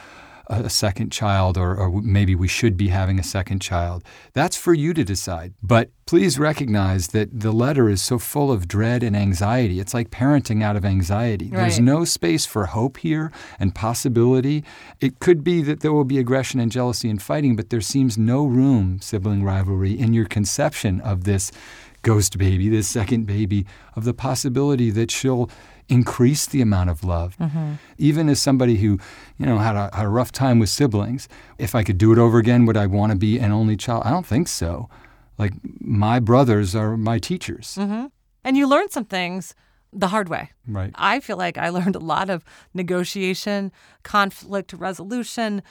a 0.51 0.71
second 0.71 1.11
child, 1.13 1.59
or, 1.59 1.77
or 1.77 2.01
maybe 2.01 2.35
we 2.35 2.49
should 2.49 2.77
be 2.77 2.89
having 2.89 3.19
a 3.19 3.23
second 3.23 3.61
child. 3.61 4.03
That's 4.33 4.57
for 4.57 4.73
you 4.73 4.95
to 4.95 5.05
decide. 5.05 5.53
But 5.63 5.91
please 6.07 6.39
recognize 6.39 7.09
that 7.09 7.41
the 7.41 7.53
letter 7.53 7.91
is 7.91 8.01
so 8.01 8.19
full 8.19 8.51
of 8.51 8.67
dread 8.67 9.03
and 9.03 9.15
anxiety. 9.15 9.79
It's 9.79 9.93
like 9.93 10.11
parenting 10.11 10.63
out 10.63 10.75
of 10.75 10.87
anxiety. 10.87 11.51
There's 11.51 11.79
no 11.79 12.07
space 12.07 12.47
for 12.47 12.67
hope 12.67 12.97
here 12.99 13.31
and 13.61 13.75
possibility. 13.75 14.65
It 15.01 15.19
could 15.19 15.45
be 15.45 15.61
that 15.63 15.81
there 15.81 15.93
will 15.93 16.05
be 16.05 16.19
aggression 16.19 16.61
and 16.61 16.73
jealousy 16.73 17.11
and 17.11 17.21
fighting, 17.21 17.55
but 17.55 17.69
there 17.69 17.83
seems 17.83 18.17
no 18.17 18.47
room, 18.47 19.01
sibling 19.03 19.45
rivalry, 19.45 19.99
in 19.99 20.15
your 20.15 20.27
conception 20.27 21.03
of 21.03 21.25
this 21.25 21.53
ghost 22.09 22.39
baby, 22.39 22.71
this 22.71 22.89
second 22.89 23.27
baby, 23.27 23.67
of 23.95 24.05
the 24.05 24.15
possibility 24.15 24.91
that 24.91 25.11
she'll 25.11 25.51
increase 25.91 26.47
the 26.47 26.63
amount 26.63 26.89
of 26.89 27.05
love. 27.05 27.37
Even 27.99 28.29
as 28.31 28.41
somebody 28.41 28.77
who, 28.77 28.99
you 29.39 29.45
know, 29.45 29.59
had 29.59 29.77
a, 29.77 29.91
had 29.95 30.07
a 30.07 30.09
rough 30.09 30.33
time 30.33 30.59
with 30.59 30.71
siblings, 30.71 31.29
if 31.59 31.75
I 31.75 31.83
could 31.83 31.99
do 31.99 32.11
it 32.13 32.19
over 32.19 32.39
again, 32.39 32.65
would 32.67 32.79
I 32.79 32.87
want 32.87 33.13
to 33.13 33.19
be 33.19 33.39
an 33.39 33.53
only 33.53 33.77
child? 33.77 34.03
I 34.07 34.11
don't 34.11 34.27
think 34.27 34.49
so. 34.49 34.89
Like 35.37 35.53
my 35.81 36.19
brothers 36.19 36.75
are 36.75 36.97
my 36.97 37.19
teachers. 37.19 37.77
And 38.45 38.57
you 38.57 38.67
learn 38.67 38.89
some 38.89 39.05
things 39.05 39.55
the 39.93 40.09
hard 40.09 40.29
way. 40.29 40.51
Right. 40.67 40.93
I 40.95 41.21
feel 41.21 41.37
like 41.37 41.59
I 41.59 41.69
learned 41.79 41.97
a 41.97 42.01
lot 42.15 42.31
of 42.31 42.45
negotiation, 42.73 43.71
conflict 44.03 44.73
resolution, 44.73 45.63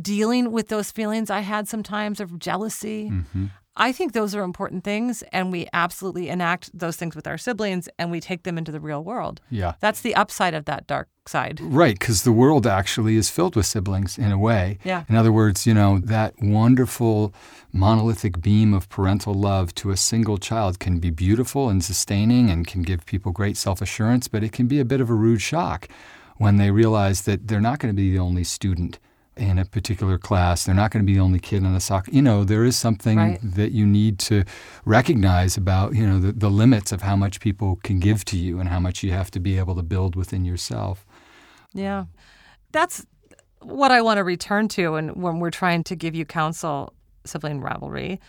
dealing 0.00 0.52
with 0.52 0.68
those 0.68 0.90
feelings 0.90 1.30
I 1.30 1.40
had 1.40 1.68
sometimes 1.68 2.20
of 2.20 2.38
jealousy. 2.38 3.10
Mm-hmm. 3.10 3.46
I 3.80 3.92
think 3.92 4.12
those 4.12 4.34
are 4.34 4.42
important 4.42 4.82
things, 4.82 5.22
and 5.32 5.52
we 5.52 5.68
absolutely 5.72 6.28
enact 6.28 6.76
those 6.76 6.96
things 6.96 7.14
with 7.14 7.28
our 7.28 7.38
siblings 7.38 7.88
and 7.96 8.10
we 8.10 8.20
take 8.20 8.42
them 8.42 8.58
into 8.58 8.72
the 8.72 8.80
real 8.80 9.04
world. 9.04 9.40
Yeah. 9.50 9.74
That's 9.78 10.00
the 10.00 10.16
upside 10.16 10.52
of 10.52 10.64
that 10.64 10.88
dark 10.88 11.08
side. 11.26 11.60
Right, 11.60 11.96
because 11.96 12.24
the 12.24 12.32
world 12.32 12.66
actually 12.66 13.16
is 13.16 13.30
filled 13.30 13.54
with 13.54 13.66
siblings 13.66 14.18
in 14.18 14.32
a 14.32 14.38
way. 14.38 14.78
Yeah. 14.82 15.04
In 15.08 15.14
other 15.14 15.30
words, 15.30 15.64
you 15.64 15.74
know, 15.74 16.00
that 16.00 16.34
wonderful 16.42 17.32
monolithic 17.72 18.40
beam 18.40 18.74
of 18.74 18.88
parental 18.88 19.34
love 19.34 19.72
to 19.76 19.90
a 19.90 19.96
single 19.96 20.38
child 20.38 20.80
can 20.80 20.98
be 20.98 21.10
beautiful 21.10 21.68
and 21.68 21.84
sustaining 21.84 22.50
and 22.50 22.66
can 22.66 22.82
give 22.82 23.06
people 23.06 23.30
great 23.30 23.56
self 23.56 23.80
assurance, 23.80 24.26
but 24.26 24.42
it 24.42 24.52
can 24.52 24.66
be 24.66 24.80
a 24.80 24.84
bit 24.84 25.00
of 25.00 25.08
a 25.08 25.14
rude 25.14 25.42
shock 25.42 25.88
when 26.38 26.56
they 26.56 26.70
realize 26.70 27.22
that 27.22 27.46
they're 27.46 27.60
not 27.60 27.78
going 27.78 27.94
to 27.94 27.96
be 27.96 28.10
the 28.10 28.18
only 28.18 28.44
student 28.44 28.98
in 29.38 29.58
a 29.58 29.64
particular 29.64 30.18
class. 30.18 30.64
They're 30.64 30.74
not 30.74 30.90
going 30.90 31.04
to 31.04 31.06
be 31.06 31.14
the 31.14 31.20
only 31.20 31.38
kid 31.38 31.64
on 31.64 31.74
a 31.74 31.80
soccer. 31.80 32.10
You 32.10 32.22
know, 32.22 32.44
there 32.44 32.64
is 32.64 32.76
something 32.76 33.16
Right. 33.18 33.38
that 33.42 33.72
you 33.72 33.86
need 33.86 34.18
to 34.20 34.44
recognize 34.84 35.56
about, 35.56 35.94
you 35.94 36.06
know, 36.06 36.18
the, 36.18 36.32
the 36.32 36.50
limits 36.50 36.92
of 36.92 37.02
how 37.02 37.16
much 37.16 37.40
people 37.40 37.76
can 37.82 38.00
give 38.00 38.24
to 38.26 38.36
you 38.36 38.60
and 38.60 38.68
how 38.68 38.80
much 38.80 39.02
you 39.02 39.12
have 39.12 39.30
to 39.32 39.40
be 39.40 39.58
able 39.58 39.74
to 39.76 39.82
build 39.82 40.16
within 40.16 40.44
yourself. 40.44 41.06
Yeah. 41.72 42.04
That's 42.72 43.06
what 43.60 43.90
I 43.90 44.02
want 44.02 44.18
to 44.18 44.24
return 44.24 44.68
to 44.68 44.94
and 44.96 45.16
when 45.22 45.40
we're 45.40 45.50
trying 45.50 45.84
to 45.84 45.96
give 45.96 46.14
you 46.14 46.24
counsel 46.24 46.92
sibling 47.24 47.60
rivalry. 47.60 48.20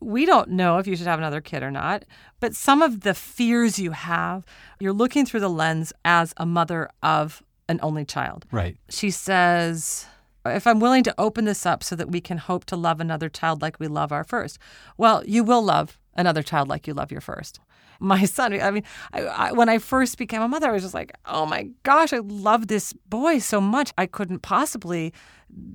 We 0.00 0.26
don't 0.26 0.50
know 0.50 0.78
if 0.78 0.86
you 0.86 0.94
should 0.94 1.08
have 1.08 1.18
another 1.18 1.40
kid 1.40 1.62
or 1.64 1.72
not, 1.72 2.04
but 2.38 2.54
some 2.54 2.82
of 2.82 3.00
the 3.00 3.14
fears 3.14 3.78
you 3.80 3.90
have, 3.90 4.44
you're 4.78 4.92
looking 4.92 5.26
through 5.26 5.40
the 5.40 5.50
lens 5.50 5.92
as 6.04 6.32
a 6.36 6.46
mother 6.46 6.88
of 7.02 7.42
an 7.68 7.80
only 7.82 8.04
child. 8.04 8.46
Right. 8.52 8.76
She 8.88 9.10
says, 9.10 10.06
if 10.46 10.66
I'm 10.66 10.80
willing 10.80 11.02
to 11.04 11.14
open 11.18 11.44
this 11.44 11.66
up 11.66 11.82
so 11.82 11.96
that 11.96 12.10
we 12.10 12.20
can 12.20 12.38
hope 12.38 12.64
to 12.66 12.76
love 12.76 13.00
another 13.00 13.28
child 13.28 13.62
like 13.62 13.78
we 13.80 13.88
love 13.88 14.12
our 14.12 14.24
first, 14.24 14.58
well, 14.96 15.22
you 15.26 15.44
will 15.44 15.62
love 15.62 15.98
another 16.14 16.42
child 16.42 16.68
like 16.68 16.86
you 16.86 16.94
love 16.94 17.12
your 17.12 17.20
first. 17.20 17.60
My 18.00 18.24
son, 18.26 18.60
I 18.60 18.70
mean, 18.70 18.84
I, 19.12 19.22
I, 19.22 19.52
when 19.52 19.68
I 19.68 19.78
first 19.78 20.18
became 20.18 20.40
a 20.40 20.48
mother, 20.48 20.68
I 20.68 20.72
was 20.72 20.82
just 20.82 20.94
like, 20.94 21.12
oh 21.26 21.46
my 21.46 21.68
gosh, 21.82 22.12
I 22.12 22.18
love 22.18 22.68
this 22.68 22.92
boy 22.92 23.40
so 23.40 23.60
much. 23.60 23.92
I 23.98 24.06
couldn't 24.06 24.40
possibly 24.40 25.12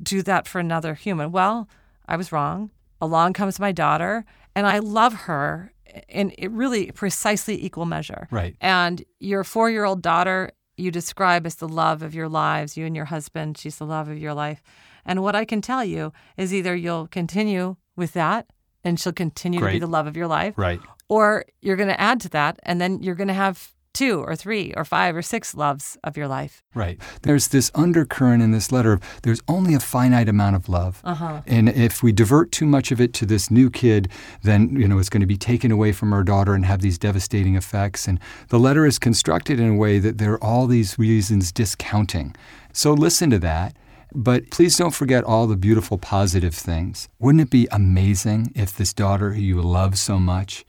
do 0.02 0.22
that 0.22 0.48
for 0.48 0.60
another 0.60 0.94
human. 0.94 1.34
Well, 1.34 1.68
I 2.08 2.16
was 2.16 2.32
wrong. 2.32 2.72
Along 3.02 3.34
comes 3.34 3.60
my 3.60 3.74
daughter, 3.74 4.24
and 4.56 4.66
I 4.66 4.80
love 4.80 5.14
her 5.14 5.74
in 6.08 6.34
really 6.50 6.92
precisely 6.92 7.64
equal 7.64 7.86
measure. 7.86 8.28
Right. 8.32 8.56
And 8.62 9.04
your 9.20 9.44
four 9.44 9.70
year 9.70 9.84
old 9.84 10.02
daughter, 10.02 10.52
you 10.78 10.92
describe 10.92 11.46
as 11.46 11.56
the 11.56 11.68
love 11.68 12.02
of 12.02 12.16
your 12.16 12.30
lives. 12.30 12.76
You 12.78 12.86
and 12.86 12.96
your 12.96 13.06
husband, 13.06 13.58
she's 13.58 13.78
the 13.78 13.86
love 13.86 14.08
of 14.10 14.18
your 14.18 14.34
life. 14.34 14.62
And 15.06 15.22
what 15.22 15.36
I 15.36 15.46
can 15.46 15.62
tell 15.62 15.84
you 15.84 16.14
is 16.38 16.54
either 16.54 16.76
you'll 16.76 17.08
continue 17.08 17.76
with 17.96 18.14
that 18.14 18.48
and 18.84 19.00
she'll 19.00 19.14
continue 19.14 19.60
to 19.60 19.66
be 19.74 19.80
the 19.80 19.88
love 19.88 20.08
of 20.08 20.16
your 20.18 20.28
life, 20.28 20.54
Right. 20.58 20.80
or 21.10 21.46
you're 21.62 21.76
going 21.76 21.90
to 21.90 22.00
add 22.00 22.20
to 22.22 22.30
that 22.30 22.60
and 22.64 22.80
then 22.82 23.04
you're 23.04 23.16
going 23.16 23.28
to 23.28 23.34
have 23.34 23.73
two 23.94 24.22
or 24.24 24.36
three 24.36 24.74
or 24.76 24.84
five 24.84 25.16
or 25.16 25.22
six 25.22 25.56
loves 25.56 25.98
of 26.04 26.18
your 26.18 26.28
life. 26.28 26.64
Right. 26.74 27.00
There's 27.22 27.50
this 27.50 27.72
undercurrent 27.76 28.42
in 28.42 28.52
this 28.52 28.72
letter 28.72 28.94
of 28.94 29.02
there's 29.22 29.42
only 29.48 29.74
a 29.74 29.80
finite 29.80 30.28
amount 30.28 30.56
of 30.56 30.68
love. 30.68 31.00
Uh-huh. 31.04 31.42
And 31.46 31.70
if 31.70 32.02
we 32.02 32.12
divert 32.12 32.52
too 32.52 32.66
much 32.66 32.92
of 32.92 33.00
it 33.00 33.14
to 33.14 33.26
this 33.26 33.52
new 33.52 33.70
kid, 33.70 34.10
then 34.42 34.76
you 34.76 34.88
know 34.88 35.00
it's 35.00 35.10
going 35.10 35.22
to 35.22 35.28
be 35.28 35.38
taken 35.38 35.72
away 35.72 35.92
from 35.92 36.12
our 36.12 36.24
daughter 36.24 36.54
and 36.54 36.66
have 36.66 36.82
these 36.82 36.98
devastating 36.98 37.56
effects. 37.56 38.08
And 38.08 38.20
the 38.50 38.60
letter 38.60 38.86
is 38.86 39.00
constructed 39.00 39.60
in 39.60 39.70
a 39.70 39.76
way 39.76 40.00
that 40.00 40.18
there 40.18 40.34
are 40.34 40.44
all 40.44 40.68
these 40.68 40.98
reasons 40.98 41.52
discounting. 41.52 42.36
So 42.74 42.94
listen 42.94 43.30
to 43.30 43.40
that. 43.40 43.76
But 44.16 44.52
please 44.52 44.78
don't 44.78 44.94
forget 44.94 45.24
all 45.24 45.48
the 45.48 45.56
beautiful 45.56 45.98
positive 45.98 46.54
things. 46.54 47.10
Wouldn't 47.18 47.42
it 47.42 47.50
be 47.50 47.68
amazing 47.72 48.52
if 48.54 48.78
this 48.78 48.94
daughter 48.94 49.34
who 49.34 49.42
you 49.42 49.60
love 49.60 49.98
so 49.98 50.20
much 50.20 50.66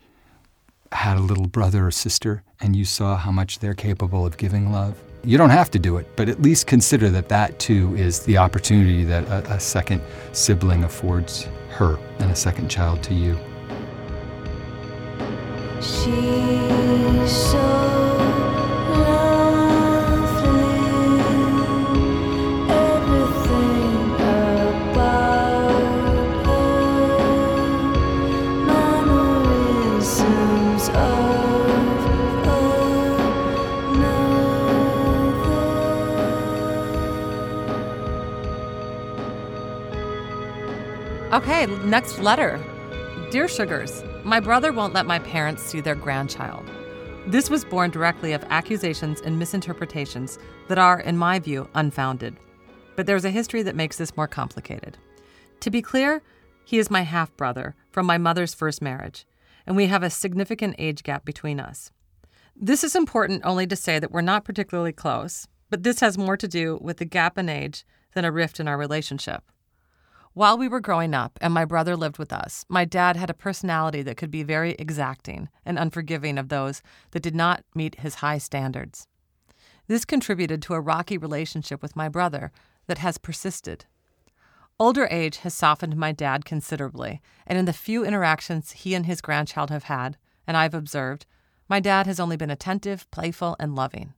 had 0.91 1.17
a 1.17 1.21
little 1.21 1.47
brother 1.47 1.85
or 1.85 1.91
sister 1.91 2.43
and 2.65 2.75
you 2.75 2.83
saw 2.83 3.15
how 3.15 3.31
much 3.31 3.59
they're 3.59 3.75
capable 3.75 4.25
of 4.25 4.37
giving 4.37 4.71
love. 4.71 4.99
You 5.23 5.37
don't 5.37 5.51
have 5.51 5.69
to 5.71 5.79
do 5.79 5.97
it, 5.97 6.07
but 6.15 6.29
at 6.29 6.41
least 6.41 6.65
consider 6.65 7.09
that 7.11 7.29
that 7.29 7.57
too 7.59 7.95
is 7.95 8.21
the 8.21 8.37
opportunity 8.39 9.03
that 9.03 9.23
a, 9.25 9.53
a 9.53 9.59
second 9.59 10.01
sibling 10.33 10.83
affords 10.83 11.47
her 11.69 11.99
and 12.19 12.31
a 12.31 12.35
second 12.35 12.69
child 12.69 13.03
to 13.03 13.13
you. 13.13 13.37
She's 15.79 17.31
so 17.31 17.64
Okay, 41.35 41.65
next 41.83 42.19
letter. 42.19 42.63
Dear 43.29 43.49
Sugars, 43.49 44.05
my 44.23 44.39
brother 44.39 44.71
won't 44.71 44.93
let 44.93 45.05
my 45.05 45.19
parents 45.19 45.63
see 45.63 45.81
their 45.81 45.93
grandchild. 45.93 46.65
This 47.27 47.49
was 47.49 47.65
born 47.65 47.91
directly 47.91 48.31
of 48.31 48.45
accusations 48.49 49.19
and 49.19 49.37
misinterpretations 49.37 50.39
that 50.69 50.77
are, 50.77 51.01
in 51.01 51.17
my 51.17 51.39
view, 51.39 51.67
unfounded. 51.75 52.37
But 52.95 53.05
there's 53.05 53.25
a 53.25 53.31
history 53.31 53.63
that 53.63 53.75
makes 53.75 53.97
this 53.97 54.15
more 54.15 54.29
complicated. 54.29 54.97
To 55.59 55.69
be 55.69 55.81
clear, 55.81 56.21
he 56.63 56.79
is 56.79 56.89
my 56.89 57.01
half 57.01 57.35
brother 57.35 57.75
from 57.91 58.05
my 58.05 58.17
mother's 58.17 58.53
first 58.53 58.81
marriage, 58.81 59.27
and 59.67 59.75
we 59.75 59.87
have 59.87 60.03
a 60.03 60.09
significant 60.09 60.75
age 60.79 61.03
gap 61.03 61.25
between 61.25 61.59
us. 61.59 61.91
This 62.55 62.81
is 62.81 62.95
important 62.95 63.41
only 63.43 63.67
to 63.67 63.75
say 63.75 63.99
that 63.99 64.11
we're 64.11 64.21
not 64.21 64.45
particularly 64.45 64.93
close, 64.93 65.49
but 65.69 65.83
this 65.83 65.99
has 65.99 66.17
more 66.17 66.37
to 66.37 66.47
do 66.47 66.79
with 66.81 66.95
the 66.95 67.03
gap 67.03 67.37
in 67.37 67.49
age 67.49 67.83
than 68.13 68.23
a 68.23 68.31
rift 68.31 68.61
in 68.61 68.69
our 68.69 68.77
relationship. 68.77 69.43
While 70.35 70.57
we 70.57 70.67
were 70.67 70.81
growing 70.81 71.13
up 71.13 71.39
and 71.39 71.53
my 71.53 71.63
brother 71.63 71.95
lived 71.95 72.17
with 72.17 72.33
us, 72.33 72.65
my 72.67 72.83
dad 72.83 73.15
had 73.15 73.29
a 73.29 73.33
personality 73.33 74.01
that 74.01 74.17
could 74.17 74.29
be 74.29 74.43
very 74.43 74.75
exacting 74.77 75.47
and 75.65 75.79
unforgiving 75.79 76.37
of 76.37 76.49
those 76.49 76.81
that 77.11 77.23
did 77.23 77.33
not 77.33 77.63
meet 77.73 78.01
his 78.01 78.15
high 78.15 78.37
standards. 78.37 79.07
This 79.87 80.03
contributed 80.03 80.61
to 80.63 80.73
a 80.73 80.81
rocky 80.81 81.17
relationship 81.17 81.81
with 81.81 81.95
my 81.95 82.09
brother 82.09 82.51
that 82.87 82.97
has 82.97 83.17
persisted. 83.17 83.85
Older 84.77 85.07
age 85.09 85.37
has 85.37 85.53
softened 85.53 85.95
my 85.95 86.11
dad 86.11 86.43
considerably, 86.43 87.21
and 87.47 87.57
in 87.57 87.63
the 87.63 87.71
few 87.71 88.03
interactions 88.03 88.73
he 88.73 88.93
and 88.93 89.05
his 89.05 89.21
grandchild 89.21 89.69
have 89.69 89.83
had, 89.83 90.17
and 90.45 90.57
I've 90.57 90.73
observed, 90.73 91.25
My 91.69 91.79
dad 91.79 92.07
has 92.07 92.19
only 92.19 92.35
been 92.35 92.51
attentive, 92.51 93.09
playful, 93.09 93.55
and 93.57 93.73
loving. 93.73 94.13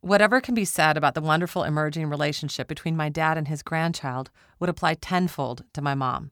Whatever 0.00 0.40
can 0.40 0.54
be 0.54 0.64
said 0.64 0.96
about 0.96 1.14
the 1.14 1.20
wonderful 1.20 1.64
emerging 1.64 2.08
relationship 2.08 2.68
between 2.68 2.96
my 2.96 3.08
dad 3.08 3.36
and 3.36 3.48
his 3.48 3.62
grandchild 3.62 4.30
would 4.60 4.70
apply 4.70 4.94
tenfold 4.94 5.64
to 5.74 5.82
my 5.82 5.94
mom. 5.94 6.30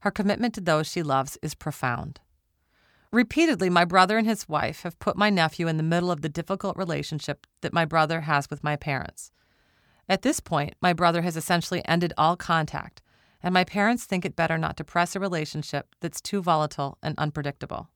Her 0.00 0.10
commitment 0.10 0.54
to 0.54 0.60
those 0.60 0.88
she 0.88 1.02
loves 1.02 1.38
is 1.40 1.54
profound. 1.54 2.20
Repeatedly, 3.12 3.70
my 3.70 3.84
brother 3.84 4.18
and 4.18 4.26
his 4.26 4.48
wife 4.48 4.82
have 4.82 4.98
put 4.98 5.16
my 5.16 5.30
nephew 5.30 5.68
in 5.68 5.76
the 5.76 5.84
middle 5.84 6.10
of 6.10 6.22
the 6.22 6.28
difficult 6.28 6.76
relationship 6.76 7.46
that 7.60 7.72
my 7.72 7.84
brother 7.84 8.22
has 8.22 8.50
with 8.50 8.64
my 8.64 8.74
parents. 8.74 9.30
At 10.08 10.22
this 10.22 10.40
point, 10.40 10.74
my 10.82 10.92
brother 10.92 11.22
has 11.22 11.36
essentially 11.36 11.86
ended 11.86 12.12
all 12.18 12.36
contact, 12.36 13.00
and 13.40 13.54
my 13.54 13.62
parents 13.62 14.04
think 14.04 14.24
it 14.24 14.34
better 14.34 14.58
not 14.58 14.76
to 14.78 14.84
press 14.84 15.14
a 15.14 15.20
relationship 15.20 15.94
that's 16.00 16.20
too 16.20 16.42
volatile 16.42 16.98
and 17.02 17.16
unpredictable. 17.16 17.88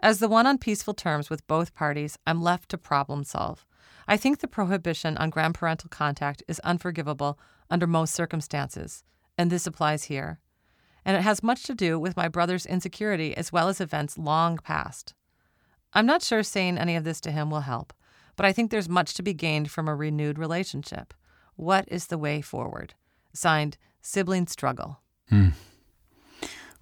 As 0.00 0.18
the 0.18 0.28
one 0.28 0.46
on 0.46 0.56
peaceful 0.56 0.94
terms 0.94 1.28
with 1.28 1.46
both 1.46 1.74
parties, 1.74 2.18
I'm 2.26 2.42
left 2.42 2.70
to 2.70 2.78
problem 2.78 3.24
solve. 3.24 3.66
I 4.06 4.16
think 4.16 4.38
the 4.38 4.48
prohibition 4.48 5.16
on 5.16 5.30
grandparental 5.30 5.90
contact 5.90 6.42
is 6.48 6.60
unforgivable 6.60 7.38
under 7.70 7.86
most 7.86 8.14
circumstances, 8.14 9.04
and 9.38 9.50
this 9.50 9.66
applies 9.66 10.04
here. 10.04 10.40
And 11.04 11.16
it 11.16 11.22
has 11.22 11.42
much 11.42 11.64
to 11.64 11.74
do 11.74 11.98
with 11.98 12.16
my 12.16 12.28
brother's 12.28 12.66
insecurity 12.66 13.36
as 13.36 13.52
well 13.52 13.68
as 13.68 13.80
events 13.80 14.18
long 14.18 14.58
past. 14.58 15.14
I'm 15.94 16.06
not 16.06 16.22
sure 16.22 16.42
saying 16.42 16.78
any 16.78 16.96
of 16.96 17.04
this 17.04 17.20
to 17.22 17.32
him 17.32 17.50
will 17.50 17.60
help, 17.60 17.92
but 18.36 18.46
I 18.46 18.52
think 18.52 18.70
there's 18.70 18.88
much 18.88 19.14
to 19.14 19.22
be 19.22 19.34
gained 19.34 19.70
from 19.70 19.88
a 19.88 19.94
renewed 19.94 20.38
relationship. 20.38 21.12
What 21.56 21.84
is 21.88 22.06
the 22.06 22.18
way 22.18 22.40
forward? 22.40 22.94
Signed, 23.32 23.78
Sibling 24.00 24.46
Struggle. 24.46 25.00
Hmm. 25.28 25.50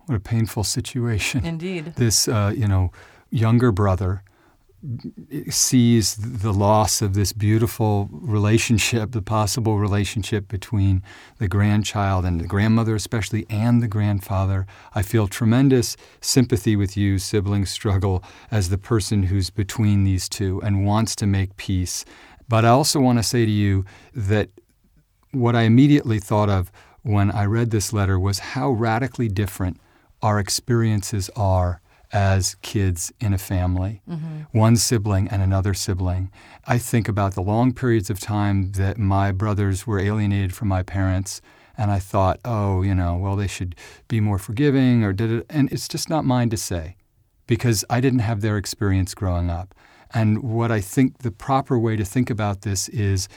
What 0.06 0.16
a 0.16 0.20
painful 0.20 0.64
situation. 0.64 1.44
Indeed. 1.44 1.94
This, 1.96 2.28
uh, 2.28 2.52
you 2.54 2.66
know, 2.66 2.90
younger 3.30 3.72
brother 3.72 4.22
sees 5.50 6.16
the 6.16 6.52
loss 6.52 7.02
of 7.02 7.12
this 7.12 7.32
beautiful 7.32 8.08
relationship, 8.10 9.12
the 9.12 9.20
possible 9.20 9.78
relationship 9.78 10.48
between 10.48 11.02
the 11.38 11.48
grandchild 11.48 12.24
and 12.24 12.40
the 12.40 12.46
grandmother, 12.46 12.94
especially, 12.94 13.46
and 13.50 13.82
the 13.82 13.88
grandfather. 13.88 14.66
I 14.94 15.02
feel 15.02 15.28
tremendous 15.28 15.96
sympathy 16.20 16.76
with 16.76 16.96
you, 16.96 17.18
sibling 17.18 17.66
struggle, 17.66 18.24
as 18.50 18.70
the 18.70 18.78
person 18.78 19.24
who's 19.24 19.50
between 19.50 20.04
these 20.04 20.28
two 20.28 20.62
and 20.62 20.86
wants 20.86 21.14
to 21.16 21.26
make 21.26 21.56
peace. 21.56 22.04
But 22.48 22.64
I 22.64 22.68
also 22.68 23.00
want 23.00 23.18
to 23.18 23.22
say 23.22 23.44
to 23.44 23.50
you 23.50 23.84
that 24.14 24.48
what 25.32 25.54
I 25.54 25.62
immediately 25.62 26.18
thought 26.18 26.48
of 26.48 26.72
when 27.02 27.30
I 27.30 27.44
read 27.44 27.70
this 27.70 27.92
letter 27.92 28.18
was 28.18 28.38
how 28.38 28.70
radically 28.70 29.28
different 29.28 29.78
our 30.22 30.38
experiences 30.38 31.30
are 31.36 31.80
as 32.12 32.56
kids 32.62 33.12
in 33.20 33.32
a 33.32 33.38
family, 33.38 34.02
mm-hmm. 34.08 34.40
one 34.58 34.76
sibling 34.76 35.28
and 35.28 35.42
another 35.42 35.74
sibling. 35.74 36.30
I 36.66 36.78
think 36.78 37.08
about 37.08 37.34
the 37.34 37.42
long 37.42 37.72
periods 37.72 38.10
of 38.10 38.18
time 38.18 38.72
that 38.72 38.98
my 38.98 39.32
brothers 39.32 39.86
were 39.86 40.00
alienated 40.00 40.54
from 40.54 40.68
my 40.68 40.82
parents, 40.82 41.40
and 41.76 41.90
I 41.90 41.98
thought, 41.98 42.40
oh, 42.44 42.82
you 42.82 42.94
know, 42.94 43.16
well, 43.16 43.36
they 43.36 43.46
should 43.46 43.74
be 44.08 44.20
more 44.20 44.38
forgiving, 44.38 45.04
or 45.04 45.12
did 45.12 45.30
it? 45.30 45.46
And 45.48 45.72
it's 45.72 45.88
just 45.88 46.10
not 46.10 46.24
mine 46.24 46.50
to 46.50 46.56
say 46.56 46.96
because 47.46 47.84
I 47.90 48.00
didn't 48.00 48.20
have 48.20 48.40
their 48.40 48.56
experience 48.56 49.14
growing 49.14 49.50
up. 49.50 49.74
And 50.12 50.42
what 50.42 50.70
I 50.70 50.80
think 50.80 51.18
the 51.18 51.30
proper 51.30 51.78
way 51.78 51.96
to 51.96 52.04
think 52.04 52.30
about 52.30 52.62
this 52.62 52.88
is 52.88 53.28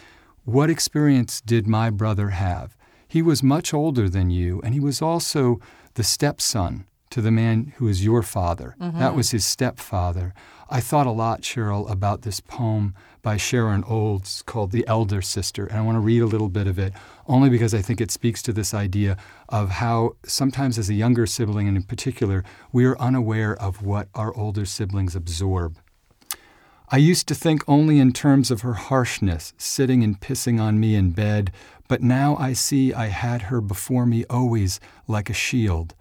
what 0.44 0.70
experience 0.70 1.42
did 1.42 1.68
my 1.68 1.90
brother 1.90 2.30
have? 2.30 2.76
He 3.08 3.22
was 3.22 3.44
much 3.44 3.74
older 3.74 4.10
than 4.10 4.30
you, 4.30 4.60
and 4.64 4.74
he 4.74 4.80
was 4.80 5.02
also 5.02 5.60
the 5.94 6.04
stepson 6.04 6.86
to 7.14 7.22
the 7.22 7.30
man 7.30 7.74
who 7.78 7.88
is 7.88 8.04
your 8.04 8.24
father. 8.24 8.76
Mm-hmm. 8.82 8.98
That 8.98 9.16
was 9.16 9.30
his 9.30 9.46
stepfather. 9.46 10.34
I 10.68 10.80
thought 10.80 11.06
a 11.06 11.12
lot, 11.12 11.42
Cheryl, 11.42 11.88
about 11.88 12.24
this 12.24 12.40
poem 12.40 12.96
by 13.22 13.38
Sharon 13.38 13.84
Olds 13.84 14.42
called 14.48 14.72
The 14.72 14.84
Elder 14.88 15.22
Sister. 15.22 15.68
And 15.68 15.78
I 15.78 15.82
want 15.82 15.96
to 15.96 16.00
read 16.00 16.24
a 16.24 16.26
little 16.26 16.50
bit 16.50 16.66
of 16.66 16.80
it, 16.80 16.92
only 17.28 17.52
because 17.52 17.76
I 17.76 17.84
think 17.84 18.02
it 18.02 18.10
speaks 18.10 18.42
to 18.42 18.52
this 18.52 18.74
idea 18.74 19.16
of 19.48 19.70
how 19.70 20.16
sometimes, 20.26 20.80
as 20.80 20.90
a 20.90 20.96
younger 20.96 21.28
sibling, 21.28 21.68
and 21.68 21.78
in 21.78 21.84
particular, 21.84 22.44
we 22.72 22.84
are 22.84 22.98
unaware 22.98 23.56
of 23.62 23.84
what 23.84 24.08
our 24.16 24.36
older 24.36 24.66
siblings 24.66 25.16
absorb. 25.16 25.78
I 26.90 26.98
used 26.98 27.28
to 27.28 27.36
think 27.36 27.64
only 27.68 28.00
in 28.00 28.12
terms 28.12 28.50
of 28.50 28.62
her 28.62 28.74
harshness, 28.74 29.54
sitting 29.60 30.04
and 30.04 30.20
pissing 30.20 30.60
on 30.60 30.80
me 30.80 30.96
in 30.96 31.12
bed, 31.12 31.52
but 31.88 32.02
now 32.02 32.36
I 32.38 32.54
see 32.54 32.92
I 32.92 33.08
had 33.08 33.44
her 33.44 33.62
before 33.62 34.08
me 34.08 34.26
always 34.32 34.80
like 35.08 35.30
a 35.30 35.34
shield. 35.34 35.94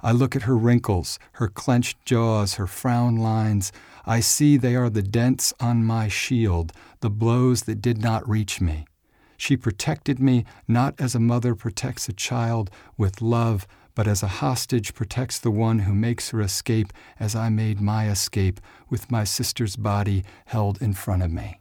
I 0.00 0.12
look 0.12 0.36
at 0.36 0.42
her 0.42 0.56
wrinkles, 0.56 1.18
her 1.32 1.48
clenched 1.48 2.04
jaws, 2.04 2.54
her 2.54 2.66
frown 2.66 3.16
lines. 3.16 3.72
I 4.06 4.20
see 4.20 4.56
they 4.56 4.76
are 4.76 4.90
the 4.90 5.02
dents 5.02 5.52
on 5.60 5.84
my 5.84 6.08
shield, 6.08 6.72
the 7.00 7.10
blows 7.10 7.62
that 7.62 7.82
did 7.82 7.98
not 7.98 8.28
reach 8.28 8.60
me. 8.60 8.86
She 9.36 9.56
protected 9.56 10.18
me 10.18 10.44
not 10.66 10.94
as 11.00 11.14
a 11.14 11.20
mother 11.20 11.54
protects 11.54 12.08
a 12.08 12.12
child 12.12 12.70
with 12.96 13.22
love, 13.22 13.66
but 13.94 14.06
as 14.06 14.22
a 14.22 14.28
hostage 14.28 14.94
protects 14.94 15.38
the 15.38 15.50
one 15.50 15.80
who 15.80 15.94
makes 15.94 16.30
her 16.30 16.40
escape, 16.40 16.92
as 17.18 17.34
I 17.34 17.48
made 17.48 17.80
my 17.80 18.08
escape 18.08 18.60
with 18.88 19.10
my 19.10 19.24
sister's 19.24 19.74
body 19.74 20.24
held 20.46 20.80
in 20.80 20.92
front 20.92 21.22
of 21.24 21.32
me. 21.32 21.60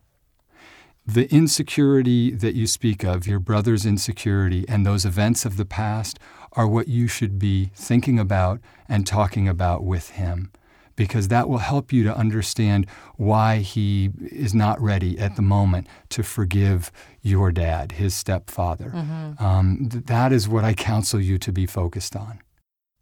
The 1.05 1.31
insecurity 1.33 2.31
that 2.31 2.53
you 2.53 2.67
speak 2.67 3.03
of, 3.03 3.25
your 3.25 3.39
brother's 3.39 3.85
insecurity, 3.85 4.65
and 4.67 4.85
those 4.85 5.05
events 5.05 5.45
of 5.45 5.57
the 5.57 5.65
past 5.65 6.19
are 6.53 6.67
what 6.67 6.87
you 6.87 7.07
should 7.07 7.37
be 7.37 7.71
thinking 7.75 8.19
about 8.19 8.59
and 8.87 9.05
talking 9.05 9.47
about 9.47 9.83
with 9.83 10.11
him 10.11 10.51
because 10.97 11.29
that 11.29 11.47
will 11.47 11.59
help 11.59 11.93
you 11.93 12.03
to 12.03 12.17
understand 12.17 12.85
why 13.15 13.57
he 13.59 14.09
is 14.19 14.53
not 14.53 14.81
ready 14.81 15.17
at 15.17 15.37
the 15.37 15.41
moment 15.41 15.87
to 16.09 16.23
forgive 16.23 16.91
your 17.21 17.51
dad, 17.53 17.93
his 17.93 18.13
stepfather. 18.13 18.91
Mm-hmm. 18.93 19.43
Um, 19.43 19.89
th- 19.89 20.05
that 20.05 20.33
is 20.33 20.49
what 20.49 20.65
I 20.65 20.73
counsel 20.73 21.21
you 21.21 21.37
to 21.37 21.53
be 21.53 21.65
focused 21.65 22.15
on. 22.15 22.39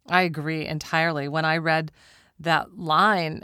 I 0.08 0.22
agree 0.22 0.66
entirely. 0.66 1.26
When 1.26 1.44
I 1.44 1.56
read 1.56 1.90
that 2.38 2.78
line, 2.78 3.42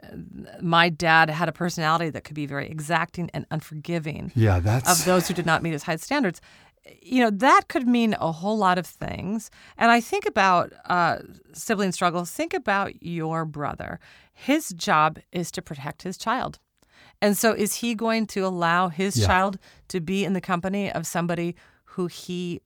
my 0.61 0.91
dad 0.91 1.31
had 1.31 1.49
a 1.49 1.53
personality 1.53 2.11
that 2.11 2.25
could 2.25 2.37
be 2.37 2.47
very 2.47 2.69
exacting 2.69 3.31
and 3.33 3.47
unforgiving. 3.51 4.31
Yeah, 4.35 4.61
that's 4.61 5.01
of 5.01 5.05
those 5.07 5.27
who 5.27 5.35
did 5.35 5.47
not 5.47 5.63
meet 5.63 5.73
his 5.73 5.85
high 5.85 5.97
standards 5.97 6.43
you 7.01 7.23
know, 7.23 7.31
that 7.31 7.69
could 7.69 7.87
mean 7.87 8.15
a 8.21 8.33
whole 8.33 8.57
lot 8.57 8.79
of 8.79 8.87
things. 8.87 9.51
And 9.79 9.91
I 9.91 10.01
think 10.01 10.27
about 10.27 10.73
uh, 10.87 11.19
sibling 11.53 11.93
struggle, 11.93 12.25
think 12.25 12.55
about 12.55 13.03
your 13.03 13.45
brother. 13.45 14.01
His 14.33 14.71
job 14.71 15.19
is 15.31 15.51
to 15.53 15.63
protect 15.63 16.03
his 16.03 16.17
child. 16.17 16.59
And 17.21 17.39
so, 17.39 17.53
is 17.53 17.77
he 17.77 17.95
going 17.95 18.27
to 18.29 18.45
allow 18.45 18.89
his 18.89 19.17
yeah. 19.17 19.27
child 19.27 19.59
to 19.89 20.01
be 20.01 20.25
in 20.25 20.33
the 20.33 20.41
company 20.41 20.91
of 20.91 21.07
somebody 21.07 21.55
who 21.85 22.09
he 22.09 22.61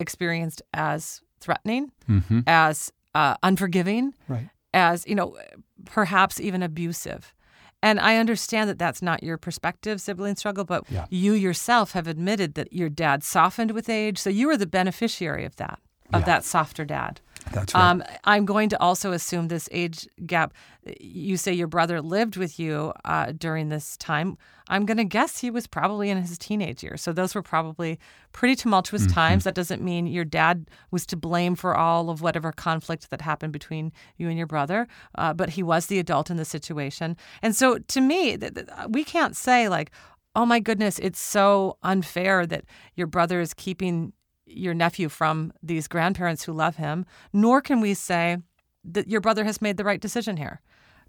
experienced 0.00 0.62
as 0.72 1.20
threatening, 1.40 1.92
mm-hmm. 2.08 2.40
as 2.46 2.90
uh, 3.14 3.36
unforgiving, 3.42 4.14
right. 4.28 4.48
as, 4.72 5.06
you 5.06 5.14
know, 5.14 5.36
perhaps 5.84 6.40
even 6.40 6.62
abusive? 6.62 7.34
And 7.82 7.98
I 7.98 8.16
understand 8.16 8.70
that 8.70 8.78
that's 8.78 9.02
not 9.02 9.22
your 9.22 9.36
perspective, 9.36 10.00
sibling 10.00 10.36
struggle, 10.36 10.64
but 10.64 10.84
yeah. 10.88 11.06
you 11.10 11.32
yourself 11.32 11.92
have 11.92 12.06
admitted 12.06 12.54
that 12.54 12.72
your 12.72 12.88
dad 12.88 13.24
softened 13.24 13.72
with 13.72 13.88
age. 13.88 14.18
So 14.18 14.30
you 14.30 14.46
were 14.46 14.56
the 14.56 14.66
beneficiary 14.66 15.44
of 15.44 15.56
that, 15.56 15.80
of 16.12 16.20
yeah. 16.20 16.26
that 16.26 16.44
softer 16.44 16.84
dad. 16.84 17.20
That's 17.52 17.74
right. 17.74 17.90
Um, 17.90 18.02
I'm 18.24 18.44
going 18.44 18.68
to 18.70 18.80
also 18.80 19.12
assume 19.12 19.48
this 19.48 19.68
age 19.72 20.08
gap. 20.26 20.54
You 21.00 21.36
say 21.36 21.52
your 21.52 21.66
brother 21.66 22.00
lived 22.00 22.36
with 22.36 22.58
you 22.58 22.92
uh, 23.04 23.32
during 23.32 23.68
this 23.68 23.96
time. 23.96 24.38
I'm 24.68 24.86
going 24.86 24.96
to 24.96 25.04
guess 25.04 25.38
he 25.38 25.50
was 25.50 25.66
probably 25.66 26.08
in 26.08 26.18
his 26.18 26.38
teenage 26.38 26.82
years. 26.82 27.02
So 27.02 27.12
those 27.12 27.34
were 27.34 27.42
probably 27.42 27.98
pretty 28.32 28.56
tumultuous 28.56 29.02
mm-hmm. 29.02 29.12
times. 29.12 29.44
That 29.44 29.54
doesn't 29.54 29.82
mean 29.82 30.06
your 30.06 30.24
dad 30.24 30.70
was 30.90 31.04
to 31.06 31.16
blame 31.16 31.54
for 31.56 31.76
all 31.76 32.10
of 32.10 32.22
whatever 32.22 32.52
conflict 32.52 33.10
that 33.10 33.20
happened 33.20 33.52
between 33.52 33.92
you 34.16 34.28
and 34.28 34.38
your 34.38 34.46
brother, 34.46 34.86
uh, 35.16 35.34
but 35.34 35.50
he 35.50 35.62
was 35.62 35.86
the 35.86 35.98
adult 35.98 36.30
in 36.30 36.36
the 36.36 36.44
situation. 36.44 37.16
And 37.42 37.54
so 37.54 37.78
to 37.78 38.00
me, 38.00 38.36
th- 38.36 38.54
th- 38.54 38.68
we 38.88 39.04
can't 39.04 39.36
say, 39.36 39.68
like, 39.68 39.90
oh 40.34 40.46
my 40.46 40.60
goodness, 40.60 40.98
it's 40.98 41.20
so 41.20 41.76
unfair 41.82 42.46
that 42.46 42.64
your 42.94 43.06
brother 43.06 43.40
is 43.40 43.52
keeping 43.52 44.12
your 44.46 44.74
nephew 44.74 45.08
from 45.08 45.52
these 45.62 45.88
grandparents 45.88 46.44
who 46.44 46.52
love 46.52 46.76
him, 46.76 47.06
nor 47.32 47.60
can 47.60 47.80
we 47.80 47.94
say 47.94 48.38
that 48.84 49.08
your 49.08 49.20
brother 49.20 49.44
has 49.44 49.62
made 49.62 49.76
the 49.76 49.84
right 49.84 50.00
decision 50.00 50.36
here 50.36 50.60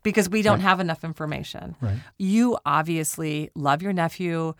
because 0.04 0.30
we 0.30 0.41
don't 0.41 0.60
right. 0.60 0.62
have 0.62 0.80
enough 0.80 1.04
information. 1.04 1.76
Right. 1.82 1.98
You 2.17 2.58
obviously 2.65 3.50
love 3.56 3.82
your 3.82 3.93
nephew. 3.93 4.54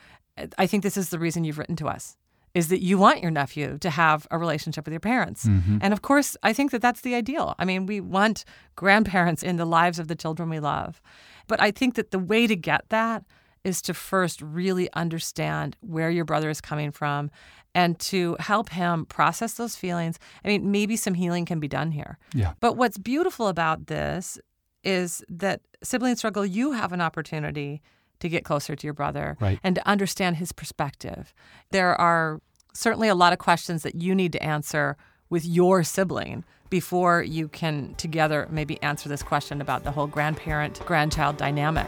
I 0.58 0.68
think 0.68 0.84
this 0.84 0.98
is 0.98 1.10
the 1.10 1.20
reason 1.20 1.44
you've 1.44 1.60
written 1.60 1.76
to 1.78 1.88
us 1.88 2.18
is 2.54 2.70
that 2.70 2.82
you 2.82 2.98
want 2.98 3.22
your 3.22 3.32
nephew 3.32 3.78
to 3.80 3.90
have 3.90 4.28
a 4.30 4.38
relationship 4.38 4.86
with 4.86 4.94
your 4.94 5.00
parents. 5.00 5.46
Mm-hmm. 5.46 5.80
And 5.82 5.92
of 5.92 6.04
course, 6.04 6.38
I 6.44 6.54
think 6.54 6.72
that 6.72 6.82
that's 6.82 7.02
the 7.02 7.16
ideal. 7.16 7.56
I 7.58 7.66
mean, 7.66 7.88
we 7.88 8.00
want 8.00 8.46
grandparents 8.76 9.42
in 9.42 9.58
the 9.58 9.66
lives 9.66 9.98
of 9.98 10.08
the 10.08 10.16
children 10.16 10.50
we 10.50 10.60
love. 10.60 11.02
But 11.48 11.60
I 11.62 11.72
think 11.72 11.96
that 11.96 12.12
the 12.12 12.20
way 12.20 12.46
to 12.46 12.56
get 12.56 12.86
that 12.90 13.24
is 13.64 13.82
to 13.84 13.94
first 13.94 14.42
really 14.42 14.92
understand 14.94 15.78
where 15.82 16.10
your 16.10 16.26
brother 16.26 16.50
is 16.50 16.60
coming 16.62 16.92
from 16.92 17.32
and 17.76 17.98
to 18.00 18.36
help 18.40 18.70
him 18.70 19.06
process 19.06 19.54
those 19.54 19.76
feelings. 19.76 20.20
I 20.44 20.48
mean, 20.50 20.72
maybe 20.72 20.96
some 20.96 21.14
healing 21.16 21.46
can 21.46 21.60
be 21.60 21.68
done 21.68 21.92
here. 21.92 22.18
Yeah. 22.34 22.54
But 22.60 22.78
what's 22.78 22.98
beautiful 22.98 23.48
about 23.48 23.88
this 23.88 24.38
is 24.84 25.24
that 25.30 25.62
sibling 25.82 26.16
struggle, 26.16 26.46
you 26.46 26.74
have 26.74 26.92
an 26.92 27.02
opportunity 27.02 27.82
to 28.20 28.30
get 28.30 28.46
closer 28.46 28.76
to 28.76 28.88
your 28.88 28.94
brother 28.94 29.38
Right. 29.40 29.60
and 29.64 29.76
to 29.76 29.88
understand 29.88 30.38
his 30.38 30.52
perspective. 30.52 31.34
There 31.72 32.00
are 32.00 32.42
certainly 32.74 33.08
a 33.08 33.16
lot 33.16 33.34
of 33.34 33.40
questions 33.40 33.84
that 33.84 33.96
you 33.96 34.14
need 34.14 34.32
to 34.34 34.44
answer 34.44 34.98
with 35.30 35.46
your 35.46 35.84
sibling 35.84 36.44
before 36.70 37.24
you 37.24 37.48
can 37.48 37.96
together 37.96 38.48
maybe 38.52 38.82
answer 38.84 39.08
this 39.10 39.24
question 39.24 39.62
about 39.62 39.84
the 39.84 39.92
whole 39.92 40.08
grandparent 40.08 40.80
grandchild 40.86 41.38
dynamic. 41.38 41.88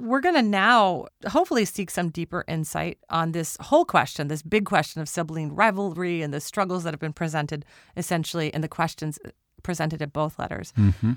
We're 0.00 0.20
going 0.20 0.34
to 0.34 0.42
now 0.42 1.06
hopefully 1.26 1.64
seek 1.64 1.90
some 1.90 2.10
deeper 2.10 2.44
insight 2.46 2.98
on 3.10 3.32
this 3.32 3.56
whole 3.60 3.84
question, 3.84 4.28
this 4.28 4.42
big 4.42 4.64
question 4.64 5.02
of 5.02 5.08
sibling 5.08 5.54
rivalry 5.54 6.22
and 6.22 6.32
the 6.32 6.40
struggles 6.40 6.84
that 6.84 6.92
have 6.92 7.00
been 7.00 7.12
presented 7.12 7.64
essentially 7.96 8.48
in 8.48 8.60
the 8.60 8.68
questions 8.68 9.18
presented 9.62 10.00
at 10.00 10.12
both 10.12 10.38
letters. 10.38 10.72
Mm-hmm. 10.78 11.12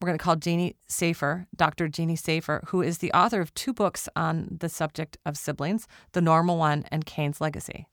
We're 0.00 0.06
going 0.06 0.18
to 0.18 0.22
call 0.22 0.36
Jeanne 0.36 0.74
Safer, 0.86 1.46
Dr. 1.56 1.88
Jeanne 1.88 2.16
Safer, 2.16 2.62
who 2.68 2.82
is 2.82 2.98
the 2.98 3.12
author 3.12 3.40
of 3.40 3.52
two 3.54 3.72
books 3.72 4.08
on 4.14 4.56
the 4.60 4.68
subject 4.68 5.18
of 5.26 5.36
siblings 5.36 5.88
The 6.12 6.20
Normal 6.20 6.56
One 6.56 6.84
and 6.92 7.04
Cain's 7.04 7.40
Legacy. 7.40 7.86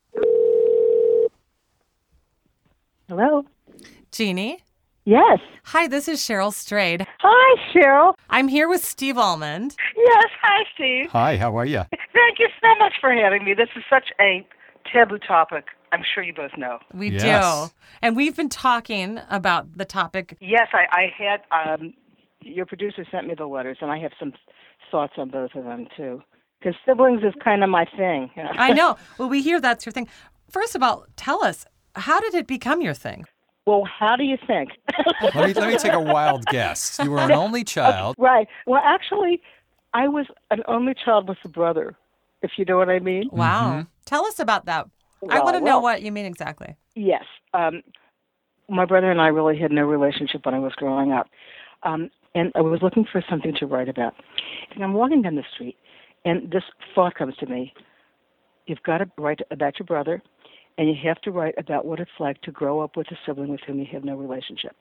Hello. 3.08 3.46
Jeanne? 4.12 4.58
Yes. 5.06 5.40
Hi, 5.66 5.88
this 5.88 6.08
is 6.08 6.20
Cheryl 6.20 6.52
Strayed. 6.54 7.06
Hi, 7.20 7.56
Cheryl. 7.74 8.16
I'm 8.30 8.48
here 8.48 8.68
with 8.68 8.84
Steve 8.84 9.18
Almond. 9.18 9.76
Yes. 9.96 10.26
Hi, 10.42 10.64
Steve. 10.74 11.10
Hi, 11.12 11.38
how 11.38 11.56
are 11.58 11.66
you? 11.66 11.84
Thank 12.14 12.40
you 12.40 12.48
so 12.62 12.76
much 12.80 12.94
for 13.00 13.12
having 13.14 13.46
me. 13.46 13.54
This 13.54 13.70
is 13.76 13.84
such 13.90 14.10
a 14.20 14.46
taboo 14.92 15.20
topic. 15.20 15.66
I'm 15.92 16.02
sure 16.14 16.24
you 16.24 16.34
both 16.34 16.58
know. 16.58 16.80
We 16.94 17.12
Yes. 17.12 17.70
do. 17.70 17.74
And 18.02 18.16
we've 18.16 18.36
been 18.36 18.50
talking 18.50 19.20
about 19.30 19.78
the 19.78 19.86
topic. 19.86 20.38
Yes, 20.42 20.70
I, 20.74 20.86
I 20.92 21.14
had. 21.16 21.42
Um, 21.52 21.94
your 22.42 22.66
producer 22.66 23.06
sent 23.12 23.28
me 23.28 23.34
the 23.36 23.46
letters, 23.48 23.78
and 23.82 23.92
I 23.92 24.00
have 24.00 24.12
some 24.20 24.34
thoughts 24.92 25.14
on 25.18 25.30
both 25.30 25.52
of 25.56 25.64
them 25.66 25.88
too. 25.96 26.22
Because 26.60 26.76
siblings 26.86 27.22
is 27.24 27.34
kind 27.44 27.64
of 27.64 27.70
my 27.70 27.86
thing. 27.98 28.32
you 28.36 28.44
know. 28.44 28.52
I 28.54 28.74
know. 28.74 28.98
Well, 29.20 29.30
we 29.30 29.42
hear 29.44 29.60
that's 29.62 29.86
your 29.86 29.94
thing. 29.94 30.08
First 30.50 30.76
of 30.76 30.82
all, 30.82 31.06
tell 31.16 31.44
us, 31.44 31.66
how 31.96 32.20
did 32.20 32.34
it 32.34 32.48
become 32.48 32.82
your 32.82 32.94
thing? 32.96 33.26
Well, 33.66 33.84
how 33.84 34.16
do 34.16 34.24
you 34.24 34.38
think? 34.46 34.72
Let 35.22 35.36
me 35.36 35.54
let 35.54 35.70
me 35.70 35.78
take 35.78 35.94
a 35.94 36.00
wild 36.00 36.46
guess. 36.46 37.00
You 37.04 37.10
were 37.10 37.20
an 37.20 37.32
only 37.32 37.64
child. 37.64 38.16
right. 38.20 38.48
Well, 38.68 38.82
actually, 38.84 39.42
I 39.94 40.08
was 40.08 40.28
an 40.52 40.62
only 40.68 40.94
child 40.94 41.28
with 41.28 41.40
a 41.44 41.50
brother. 41.50 41.96
If 42.42 42.52
you 42.58 42.66
know 42.66 42.78
what 42.78 42.90
I 42.90 43.00
mean. 43.00 43.30
Wow. 43.32 43.88
Tell 44.06 44.26
us 44.26 44.40
about 44.40 44.66
that. 44.66 44.88
I 45.30 45.40
want 45.42 45.56
to 45.58 45.62
know 45.62 45.80
what 45.80 46.04
you 46.04 46.12
mean 46.12 46.26
exactly. 46.26 46.76
Yes. 46.94 47.24
Um, 47.54 47.82
my 48.70 48.86
brother 48.86 49.10
and 49.10 49.20
I 49.20 49.28
really 49.28 49.58
had 49.58 49.72
no 49.72 49.84
relationship 49.84 50.46
when 50.46 50.54
I 50.54 50.60
was 50.60 50.74
growing 50.74 51.12
up. 51.12 51.28
Um, 51.84 52.10
and 52.36 52.52
I 52.56 52.62
was 52.62 52.82
looking 52.82 53.06
for 53.10 53.24
something 53.30 53.56
to 53.60 53.66
write 53.66 53.90
about. 53.90 54.14
And 54.74 54.84
I'm 54.84 54.94
walking 54.94 55.22
down 55.22 55.36
the 55.36 55.44
street, 55.54 55.78
and 56.26 56.52
this 56.52 56.64
thought 56.94 57.16
comes 57.16 57.36
to 57.38 57.46
me. 57.46 57.74
You've 58.68 58.84
got 58.84 58.98
to 59.00 59.10
write 59.18 59.40
about 59.52 59.80
your 59.80 59.86
brother, 59.86 60.22
and 60.78 60.90
you 60.90 60.96
have 61.04 61.22
to 61.22 61.32
write 61.32 61.56
about 61.58 61.86
what 61.86 62.00
it's 62.00 62.12
like 62.20 62.42
to 62.42 62.52
grow 62.52 62.82
up 62.82 62.98
with 62.98 63.08
a 63.12 63.18
sibling 63.26 63.50
with 63.50 63.62
whom 63.66 63.80
you 63.80 63.86
have 63.92 64.04
no 64.04 64.16
relationship. 64.16 64.76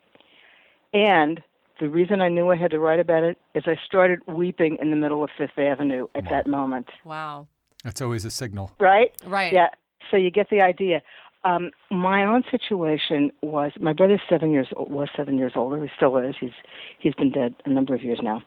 And 0.92 1.42
the 1.80 1.88
reason 1.88 2.20
I 2.20 2.28
knew 2.28 2.50
I 2.50 2.56
had 2.56 2.70
to 2.70 2.78
write 2.78 3.00
about 3.00 3.24
it 3.24 3.38
is 3.54 3.64
I 3.66 3.76
started 3.84 4.20
weeping 4.26 4.78
in 4.80 4.90
the 4.90 4.96
middle 4.96 5.24
of 5.24 5.30
Fifth 5.36 5.58
Avenue 5.58 6.06
at 6.14 6.24
that 6.30 6.46
moment. 6.46 6.88
Wow. 7.04 7.48
That's 7.82 8.00
always 8.00 8.24
a 8.24 8.30
signal. 8.30 8.72
Right? 8.78 9.12
Right. 9.26 9.52
Yeah. 9.52 9.68
So 10.10 10.16
you 10.16 10.30
get 10.30 10.50
the 10.50 10.60
idea. 10.60 11.02
Um, 11.44 11.72
my 11.90 12.24
own 12.24 12.42
situation 12.50 13.30
was 13.42 13.72
my 13.78 13.92
brother's 13.92 14.22
seven 14.30 14.50
years 14.50 14.68
was 14.76 15.08
seven 15.14 15.36
years 15.36 15.52
older. 15.56 15.82
He 15.82 15.90
still 15.94 16.16
is. 16.16 16.34
He's 16.40 16.52
he's 16.98 17.14
been 17.14 17.30
dead 17.30 17.54
a 17.66 17.70
number 17.70 17.94
of 17.94 18.02
years 18.02 18.20
now, 18.22 18.42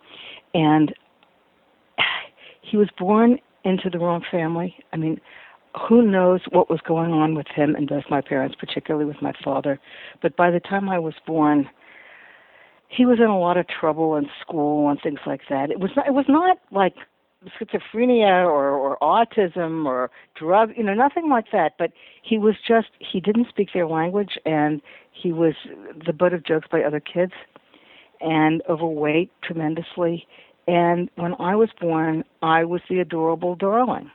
and 0.56 0.94
he 2.62 2.76
was 2.76 2.90
born 2.98 3.38
into 3.64 3.90
the 3.92 4.00
wrong 4.00 4.24
family. 4.32 4.76
I 4.94 4.98
mean, 4.98 5.22
who 5.88 6.02
knows 6.02 6.42
what 6.52 6.70
was 6.70 6.80
going 6.86 7.12
on 7.12 7.36
with 7.36 7.48
him 7.48 7.76
and 7.76 7.88
both 7.88 8.06
my 8.10 8.22
parents, 8.22 8.56
particularly 8.60 9.06
with 9.06 9.22
my 9.22 9.34
father. 9.44 9.80
But 10.22 10.36
by 10.36 10.52
the 10.52 10.60
time 10.60 10.90
I 10.90 11.00
was 11.00 11.14
born, 11.26 11.70
he 12.90 13.06
was 13.06 13.20
in 13.20 13.26
a 13.26 13.40
lot 13.40 13.58
of 13.58 13.66
trouble 13.68 14.16
in 14.16 14.28
school 14.42 14.90
and 14.90 15.00
things 15.02 15.20
like 15.26 15.42
that. 15.50 15.72
It 15.72 15.80
was 15.80 15.92
not, 15.96 16.08
it 16.08 16.14
was 16.14 16.26
not 16.28 16.58
like 16.72 16.96
schizophrenia 17.60 18.46
or, 18.46 18.72
or 18.72 18.98
autism 19.02 19.86
or 19.86 20.10
drug, 20.36 20.72
you 20.76 20.84
know, 20.84 20.94
nothing 20.94 21.30
like 21.30 21.46
that. 21.52 21.74
But 21.78 21.92
he 22.24 22.38
was 22.38 22.56
just 22.68 22.88
he 23.00 23.20
didn't 23.20 23.48
speak 23.50 23.70
their 23.74 23.88
language 23.88 24.38
and 24.46 24.82
he 25.12 25.32
was 25.32 25.54
the 26.06 26.14
butt 26.14 26.34
of 26.34 26.46
jokes 26.46 26.68
by 26.72 26.82
other 26.82 27.00
kids 27.00 27.34
and 28.22 28.62
overweight 28.70 29.32
tremendously. 29.44 30.28
And 30.68 31.10
when 31.16 31.34
I 31.40 31.56
was 31.56 31.70
born, 31.80 32.26
I 32.42 32.66
was 32.66 32.82
the 32.90 33.00
adorable 33.00 33.56
darling. 33.56 34.12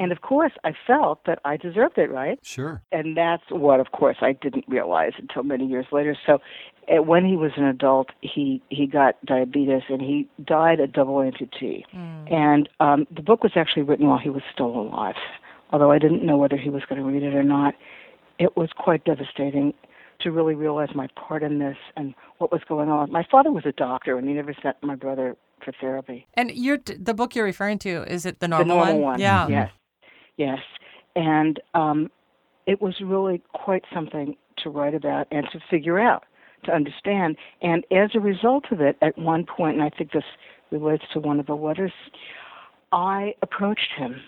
And 0.00 0.12
of 0.12 0.20
course, 0.20 0.52
I 0.64 0.74
felt 0.86 1.24
that 1.24 1.38
I 1.46 1.56
deserved 1.56 1.96
it, 1.96 2.10
right? 2.10 2.38
Sure. 2.42 2.82
And 2.92 3.16
that's 3.16 3.44
what, 3.48 3.80
of 3.80 3.92
course, 3.92 4.18
I 4.20 4.32
didn't 4.32 4.66
realize 4.68 5.12
until 5.16 5.44
many 5.44 5.66
years 5.66 5.86
later. 5.90 6.14
So, 6.26 6.40
uh, 6.88 7.00
when 7.00 7.24
he 7.24 7.36
was 7.36 7.52
an 7.56 7.64
adult, 7.64 8.10
he 8.20 8.60
he 8.68 8.86
got 8.86 9.14
diabetes 9.24 9.82
and 9.88 10.02
he 10.02 10.28
died 10.44 10.80
a 10.80 10.86
double 10.86 11.14
amputee. 11.14 11.84
And 12.30 12.68
um, 12.80 13.06
the 13.14 13.22
book 13.22 13.42
was 13.42 13.52
actually 13.54 13.82
written 13.82 14.08
while 14.08 14.18
he 14.18 14.30
was 14.30 14.42
still 14.52 14.66
alive, 14.66 15.14
although 15.70 15.92
I 15.92 15.98
didn't 15.98 16.24
know 16.26 16.36
whether 16.36 16.56
he 16.56 16.70
was 16.70 16.82
going 16.88 17.00
to 17.00 17.06
read 17.06 17.22
it 17.22 17.34
or 17.34 17.44
not. 17.44 17.74
It 18.38 18.56
was 18.56 18.70
quite 18.76 19.04
devastating 19.04 19.74
to 20.20 20.30
really 20.30 20.54
realize 20.54 20.88
my 20.94 21.08
part 21.16 21.42
in 21.42 21.58
this 21.60 21.76
and 21.96 22.14
what 22.38 22.50
was 22.52 22.62
going 22.68 22.88
on. 22.88 23.10
My 23.10 23.26
father 23.30 23.52
was 23.52 23.64
a 23.66 23.72
doctor, 23.72 24.18
and 24.18 24.28
he 24.28 24.34
never 24.34 24.54
sent 24.62 24.76
my 24.82 24.94
brother 24.94 25.36
for 25.64 25.72
therapy. 25.80 26.26
And 26.34 26.50
you're 26.50 26.78
the 26.78 27.14
book 27.14 27.34
you're 27.34 27.44
referring 27.44 27.78
to 27.80 28.02
is 28.10 28.26
it 28.26 28.40
the 28.40 28.48
normal, 28.48 28.64
The 28.64 28.68
normal, 28.68 28.86
normal 28.86 29.02
one. 29.02 29.20
Yeah. 29.20 29.48
Yes. 29.48 29.70
Yes. 30.36 30.58
And 31.14 31.60
um, 31.74 32.10
it 32.66 32.80
was 32.80 32.94
really 33.02 33.42
quite 33.52 33.84
something 33.92 34.36
to 34.58 34.70
write 34.70 34.94
about 34.94 35.26
and 35.30 35.46
to 35.52 35.60
figure 35.70 35.98
out, 35.98 36.24
to 36.64 36.72
understand. 36.72 37.36
And 37.60 37.84
as 37.90 38.10
a 38.14 38.20
result 38.20 38.66
of 38.70 38.80
it, 38.80 38.96
at 39.02 39.16
one 39.18 39.44
point, 39.44 39.74
and 39.76 39.82
I 39.82 39.90
think 39.90 40.12
this 40.12 40.24
relates 40.70 41.04
to 41.12 41.20
one 41.20 41.38
of 41.38 41.46
the 41.46 41.54
letters, 41.54 41.92
I 42.92 43.34
approached 43.42 43.90
him. 43.96 44.20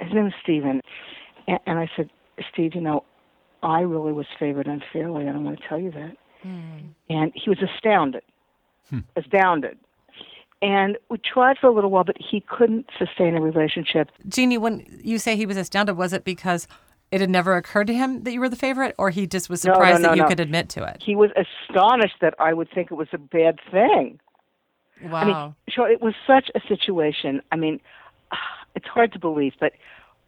His 0.00 0.12
name 0.12 0.26
is 0.26 0.34
Stephen. 0.42 0.80
And, 1.48 1.58
and 1.66 1.78
I 1.78 1.90
said, 1.96 2.10
Steve, 2.52 2.74
you 2.74 2.80
know, 2.80 3.04
I 3.62 3.80
really 3.80 4.12
was 4.12 4.26
favored 4.38 4.66
unfairly, 4.66 5.26
and 5.26 5.36
I'm 5.36 5.44
going 5.44 5.56
to 5.56 5.68
tell 5.68 5.78
you 5.78 5.90
that. 5.90 6.16
And 6.42 7.32
he 7.34 7.50
was 7.50 7.58
astounded, 7.62 8.22
astounded. 9.14 9.76
And 10.62 10.98
we 11.08 11.18
tried 11.18 11.56
for 11.58 11.68
a 11.68 11.72
little 11.72 11.90
while, 11.90 12.04
but 12.04 12.16
he 12.18 12.40
couldn't 12.40 12.86
sustain 12.98 13.34
a 13.34 13.40
relationship. 13.40 14.10
Jeanne, 14.28 14.60
when 14.60 14.84
you 15.02 15.18
say 15.18 15.34
he 15.36 15.46
was 15.46 15.56
astounded, 15.56 15.96
was 15.96 16.12
it 16.12 16.24
because 16.24 16.68
it 17.10 17.20
had 17.20 17.30
never 17.30 17.56
occurred 17.56 17.86
to 17.86 17.94
him 17.94 18.22
that 18.24 18.32
you 18.32 18.40
were 18.40 18.48
the 18.48 18.56
favorite, 18.56 18.94
or 18.98 19.10
he 19.10 19.26
just 19.26 19.48
was 19.48 19.64
No, 19.64 19.72
no, 19.72 19.74
surprised 19.74 20.02
no, 20.02 20.08
that 20.10 20.16
you 20.16 20.22
no. 20.22 20.28
could 20.28 20.40
admit 20.40 20.68
to 20.70 20.84
it? 20.84 21.02
He 21.04 21.16
was 21.16 21.30
astonished 21.36 22.16
that 22.20 22.34
I 22.38 22.52
would 22.52 22.68
think 22.72 22.90
it 22.90 22.94
was 22.94 23.08
a 23.12 23.18
bad 23.18 23.58
thing. 23.70 24.20
Wow. 25.02 25.16
I 25.16 25.24
mean, 25.24 25.54
sure, 25.68 25.90
it 25.90 26.02
was 26.02 26.14
such 26.26 26.50
a 26.54 26.60
situation. 26.68 27.40
I 27.50 27.56
mean, 27.56 27.80
it's 28.74 28.86
hard 28.86 29.12
to 29.12 29.18
believe, 29.18 29.54
but 29.58 29.72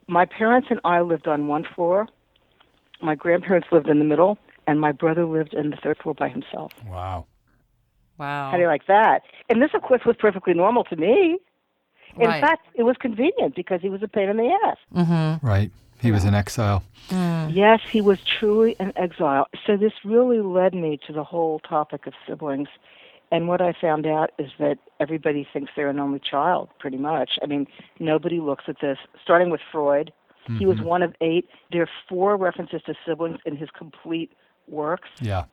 my 0.09 0.25
parents 0.25 0.69
and 0.71 0.81
I 0.85 1.03
lived 1.03 1.29
on 1.29 1.47
one 1.47 1.65
floor. 1.75 2.09
My 3.01 3.15
grandparents 3.15 3.69
lived 3.71 3.89
in 3.89 3.99
the 3.99 4.05
middle, 4.05 4.39
and 4.67 4.81
my 4.81 4.93
brother 4.93 5.27
lived 5.27 5.55
in 5.55 5.71
the 5.71 5.77
third 5.77 5.99
floor 5.99 6.15
by 6.15 6.29
himself. 6.29 6.73
Wow. 6.87 7.27
Wow. 8.23 8.51
How 8.51 8.57
do 8.57 8.63
you 8.63 8.69
like 8.69 8.87
that? 8.87 9.23
And 9.49 9.61
this, 9.61 9.71
of 9.75 9.83
course, 9.83 10.03
was 10.07 10.15
perfectly 10.17 10.55
normal 10.55 10.85
to 10.85 10.97
me. 10.97 11.39
In 12.19 12.29
Right. 12.29 12.41
fact, 12.41 12.69
it 12.75 12.85
was 12.85 12.97
convenient 12.99 13.57
because 13.57 13.81
he 13.81 13.89
was 13.89 14.01
a 14.03 14.07
pain 14.09 14.29
in 14.29 14.37
the 14.37 14.57
ass. 14.65 14.77
Mm-hmm. 14.95 15.45
Right. 15.47 15.71
He 16.01 16.13
was 16.13 16.25
in 16.25 16.35
exile. 16.35 16.83
Yes, 17.11 17.81
he 17.91 18.01
was 18.01 18.23
truly 18.25 18.77
an 18.79 18.93
exile. 18.97 19.47
So 19.67 19.77
this 19.77 19.93
really 20.05 20.41
led 20.41 20.73
me 20.75 20.99
to 21.07 21.13
the 21.13 21.25
whole 21.25 21.59
topic 21.61 22.07
of 22.07 22.13
siblings. 22.27 22.69
And 23.33 23.49
what 23.49 23.61
I 23.61 23.73
found 23.73 24.07
out 24.07 24.31
is 24.39 24.51
that 24.59 24.79
everybody 25.01 25.47
thinks 25.53 25.73
they're 25.75 25.89
an 25.89 25.99
only 25.99 26.21
child, 26.21 26.69
pretty 26.79 26.99
much. 26.99 27.39
I 27.43 27.47
mean, 27.47 27.67
nobody 27.99 28.39
looks 28.41 28.65
at 28.69 28.77
this, 28.81 28.99
starting 29.25 29.51
with 29.51 29.61
Freud. 29.73 30.13
He 30.59 30.67
was 30.67 30.79
Mhm. 30.79 30.85
one 30.85 31.03
of 31.03 31.15
eight. 31.21 31.49
There 31.71 31.83
are 31.83 31.91
four 32.09 32.37
references 32.37 32.83
to 32.83 32.95
siblings 33.07 33.39
in 33.47 33.57
his 33.57 33.71
complete 33.71 34.33
works. 34.69 35.09
Yeah. 35.21 35.45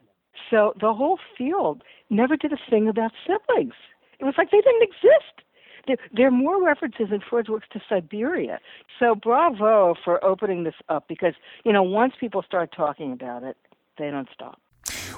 So 0.49 0.73
the 0.79 0.93
whole 0.93 1.19
field 1.37 1.83
never 2.09 2.35
did 2.35 2.53
a 2.53 2.57
thing 2.69 2.87
about 2.87 3.11
siblings. 3.25 3.73
It 4.19 4.25
was 4.25 4.33
like 4.37 4.51
they 4.51 4.61
didn't 4.61 4.83
exist. 4.83 5.45
There, 5.87 5.97
there 6.13 6.27
are 6.27 6.31
more 6.31 6.63
references 6.63 7.07
in 7.11 7.21
Freud's 7.27 7.49
works 7.49 7.67
to 7.73 7.81
Siberia. 7.87 8.59
So 8.99 9.15
bravo 9.15 9.95
for 10.03 10.23
opening 10.23 10.63
this 10.63 10.75
up 10.89 11.07
because, 11.07 11.33
you 11.63 11.73
know, 11.73 11.83
once 11.83 12.13
people 12.19 12.43
start 12.43 12.71
talking 12.75 13.11
about 13.11 13.43
it, 13.43 13.57
they 13.97 14.11
don't 14.11 14.29
stop. 14.33 14.59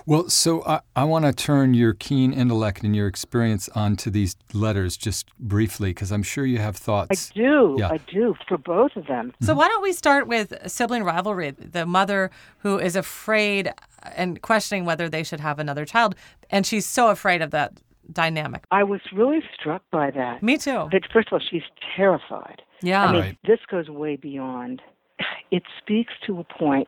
Well, 0.05 0.29
so 0.29 0.63
I, 0.65 0.81
I 0.95 1.03
want 1.03 1.25
to 1.25 1.33
turn 1.33 1.73
your 1.73 1.93
keen 1.93 2.33
intellect 2.33 2.83
and 2.83 2.95
your 2.95 3.07
experience 3.07 3.69
onto 3.69 4.09
these 4.09 4.35
letters 4.53 4.97
just 4.97 5.27
briefly 5.37 5.91
because 5.91 6.11
I'm 6.11 6.23
sure 6.23 6.45
you 6.45 6.57
have 6.59 6.75
thoughts. 6.75 7.31
I 7.31 7.33
do. 7.37 7.75
Yeah. 7.79 7.89
I 7.89 7.97
do 7.97 8.35
for 8.47 8.57
both 8.57 8.95
of 8.95 9.07
them. 9.07 9.33
So 9.41 9.53
why 9.53 9.67
don't 9.67 9.83
we 9.83 9.93
start 9.93 10.27
with 10.27 10.53
sibling 10.69 11.03
rivalry? 11.03 11.51
The 11.51 11.85
mother 11.85 12.31
who 12.59 12.79
is 12.79 12.95
afraid 12.95 13.71
and 14.15 14.41
questioning 14.41 14.85
whether 14.85 15.07
they 15.09 15.23
should 15.23 15.39
have 15.39 15.59
another 15.59 15.85
child, 15.85 16.15
and 16.49 16.65
she's 16.65 16.85
so 16.85 17.09
afraid 17.09 17.41
of 17.41 17.51
that 17.51 17.73
dynamic. 18.11 18.63
I 18.71 18.83
was 18.83 19.01
really 19.13 19.41
struck 19.59 19.83
by 19.91 20.11
that. 20.11 20.41
Me 20.43 20.57
too. 20.57 20.89
That 20.91 21.03
first 21.13 21.27
of 21.27 21.33
all, 21.33 21.39
she's 21.39 21.61
terrified. 21.95 22.61
Yeah. 22.81 23.05
I 23.05 23.11
mean, 23.11 23.21
Right. 23.21 23.37
this 23.45 23.59
goes 23.69 23.89
way 23.89 24.15
beyond. 24.15 24.81
It 25.51 25.63
speaks 25.77 26.13
to 26.25 26.39
a 26.39 26.43
point 26.43 26.87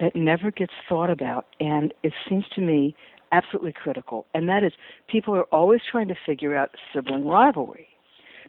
that 0.00 0.14
never 0.14 0.50
gets 0.50 0.72
thought 0.88 1.10
about, 1.10 1.46
and 1.60 1.92
it 2.02 2.12
seems 2.28 2.44
to 2.54 2.60
me 2.60 2.94
absolutely 3.32 3.72
critical. 3.72 4.26
And 4.34 4.48
that 4.48 4.62
is, 4.62 4.72
people 5.08 5.34
are 5.34 5.44
always 5.44 5.80
trying 5.90 6.08
to 6.08 6.16
figure 6.26 6.56
out 6.56 6.70
sibling 6.92 7.26
rivalry, 7.26 7.88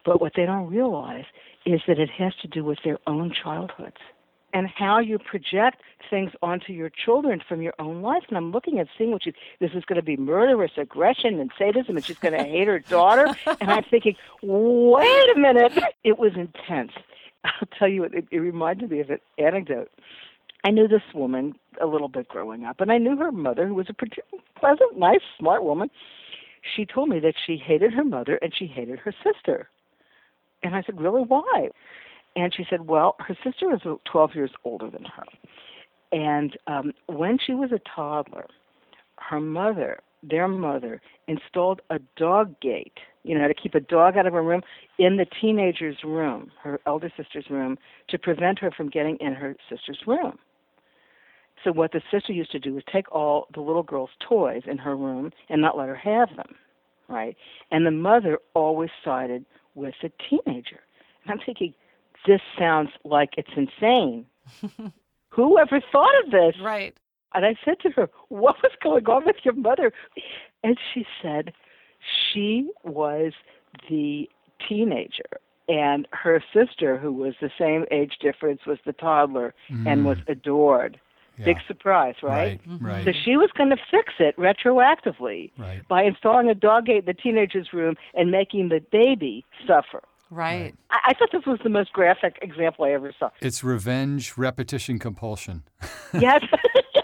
but 0.05 0.21
what 0.21 0.33
they 0.35 0.45
don't 0.45 0.69
realize 0.69 1.25
is 1.65 1.81
that 1.87 1.99
it 1.99 2.09
has 2.09 2.33
to 2.41 2.47
do 2.47 2.63
with 2.63 2.79
their 2.83 2.97
own 3.07 3.33
childhoods 3.33 3.97
and 4.53 4.67
how 4.67 4.99
you 4.99 5.19
project 5.19 5.81
things 6.09 6.31
onto 6.41 6.71
your 6.71 6.89
children 6.89 7.41
from 7.47 7.61
your 7.61 7.73
own 7.79 8.01
life. 8.01 8.23
And 8.29 8.37
I'm 8.37 8.51
looking 8.51 8.79
at 8.79 8.87
seeing 8.97 9.11
what 9.11 9.23
she, 9.23 9.33
this 9.59 9.71
is 9.73 9.83
going 9.85 9.97
to 9.97 10.01
be 10.01 10.15
murderous 10.15 10.71
aggression 10.77 11.39
and 11.39 11.51
sadism, 11.57 11.97
and 11.97 12.05
she's 12.05 12.17
going 12.17 12.33
to 12.33 12.43
hate 12.43 12.67
her 12.67 12.79
daughter. 12.79 13.27
And 13.59 13.71
I'm 13.71 13.83
thinking, 13.83 14.15
wait 14.41 15.35
a 15.35 15.39
minute, 15.39 15.73
it 16.03 16.17
was 16.17 16.31
intense. 16.35 16.91
I'll 17.43 17.67
tell 17.77 17.87
you, 17.87 18.03
it, 18.03 18.27
it 18.31 18.37
reminded 18.37 18.91
me 18.91 18.99
of 18.99 19.09
an 19.09 19.19
anecdote. 19.37 19.89
I 20.67 20.69
knew 20.69 20.89
this 20.89 21.13
woman 21.13 21.53
a 21.81 21.85
little 21.85 22.09
bit 22.09 22.27
growing 22.27 22.65
up, 22.65 22.81
and 22.81 22.91
I 22.91 22.97
knew 22.97 23.15
her 23.15 23.31
mother, 23.31 23.65
who 23.65 23.73
was 23.73 23.85
a 23.87 23.93
pretty 23.93 24.17
pleasant, 24.59 24.97
nice, 24.97 25.21
smart 25.39 25.63
woman. 25.63 25.89
She 26.75 26.85
told 26.85 27.07
me 27.07 27.21
that 27.21 27.35
she 27.45 27.55
hated 27.55 27.93
her 27.93 28.03
mother 28.03 28.37
and 28.41 28.51
she 28.53 28.67
hated 28.67 28.99
her 28.99 29.13
sister. 29.23 29.69
And 30.63 30.75
I 30.75 30.83
said, 30.85 30.99
Really? 30.99 31.21
Why? 31.21 31.69
And 32.35 32.53
she 32.53 32.65
said, 32.69 32.85
Well, 32.85 33.15
her 33.19 33.37
sister 33.45 33.69
was 33.69 33.99
12 34.11 34.35
years 34.35 34.51
older 34.65 34.89
than 34.89 35.05
her. 35.05 35.23
And 36.11 36.57
um, 36.67 36.91
when 37.05 37.37
she 37.37 37.53
was 37.53 37.71
a 37.71 37.79
toddler, 37.95 38.47
her 39.19 39.39
mother, 39.39 39.99
their 40.21 40.49
mother, 40.49 40.99
installed 41.29 41.79
a 41.91 41.99
dog 42.17 42.59
gate, 42.59 42.97
you 43.23 43.39
know, 43.39 43.47
to 43.47 43.53
keep 43.53 43.73
a 43.73 43.79
dog 43.79 44.17
out 44.17 44.27
of 44.27 44.33
her 44.33 44.43
room, 44.43 44.63
in 44.99 45.15
the 45.15 45.27
teenager's 45.39 46.03
room, 46.03 46.51
her 46.61 46.81
elder 46.85 47.11
sister's 47.15 47.49
room, 47.49 47.77
to 48.09 48.19
prevent 48.19 48.59
her 48.59 48.69
from 48.69 48.89
getting 48.89 49.15
in 49.21 49.31
her 49.31 49.55
sister's 49.69 49.99
room. 50.05 50.37
So 51.63 51.71
what 51.71 51.91
the 51.91 52.01
sister 52.11 52.33
used 52.33 52.51
to 52.51 52.59
do 52.59 52.73
was 52.73 52.83
take 52.91 53.11
all 53.11 53.47
the 53.53 53.61
little 53.61 53.83
girl's 53.83 54.11
toys 54.19 54.63
in 54.65 54.77
her 54.77 54.95
room 54.95 55.31
and 55.49 55.61
not 55.61 55.77
let 55.77 55.87
her 55.87 55.95
have 55.95 56.35
them, 56.35 56.55
right? 57.07 57.35
And 57.71 57.85
the 57.85 57.91
mother 57.91 58.39
always 58.53 58.89
sided 59.03 59.45
with 59.75 59.95
the 60.01 60.11
teenager. 60.29 60.79
And 61.23 61.31
I'm 61.31 61.39
thinking, 61.45 61.73
this 62.25 62.41
sounds 62.57 62.89
like 63.03 63.31
it's 63.37 63.49
insane. 63.55 64.25
Who 65.29 65.59
ever 65.59 65.81
thought 65.91 66.23
of 66.23 66.31
this? 66.31 66.55
Right. 66.61 66.95
And 67.33 67.45
I 67.45 67.55
said 67.63 67.79
to 67.81 67.89
her, 67.91 68.09
What 68.29 68.55
was 68.63 68.71
going 68.81 69.05
on 69.07 69.25
with 69.25 69.37
your 69.43 69.53
mother? 69.53 69.91
And 70.63 70.77
she 70.93 71.05
said, 71.21 71.53
She 72.31 72.69
was 72.83 73.33
the 73.89 74.29
teenager. 74.67 75.39
And 75.69 76.07
her 76.13 76.41
sister, 76.53 76.97
who 76.97 77.11
was 77.11 77.35
the 77.41 77.51
same 77.59 77.85
age 77.91 78.13
difference, 78.21 78.61
was 78.65 78.79
the 78.85 78.93
toddler 78.93 79.53
and 79.69 80.01
mm. 80.01 80.05
was 80.05 80.17
adored. 80.27 80.99
Big 81.45 81.57
surprise, 81.67 82.15
right? 82.23 82.59
Right, 82.65 82.81
right. 82.81 83.05
So 83.05 83.11
she 83.23 83.37
was 83.37 83.49
going 83.55 83.69
to 83.69 83.77
fix 83.91 84.13
it 84.19 84.35
retroactively 84.37 85.51
Right. 85.57 85.87
by 85.87 86.03
installing 86.03 86.49
a 86.49 86.55
dog 86.55 86.85
gate 86.87 86.99
in 86.99 87.05
the 87.05 87.13
teenager's 87.13 87.73
room 87.73 87.95
and 88.13 88.31
making 88.31 88.69
the 88.69 88.81
baby 88.91 89.45
suffer. 89.67 90.01
Right. 90.29 90.73
I, 90.91 90.97
I 91.09 91.13
thought 91.13 91.29
this 91.31 91.45
was 91.45 91.59
the 91.63 91.69
most 91.69 91.93
graphic 91.93 92.37
example 92.41 92.85
I 92.85 92.91
ever 92.91 93.13
saw. 93.17 93.29
It's 93.39 93.63
revenge, 93.63 94.37
repetition, 94.37 94.99
compulsion. 94.99 95.63
yes. 96.13 96.41
yes. 96.95 97.03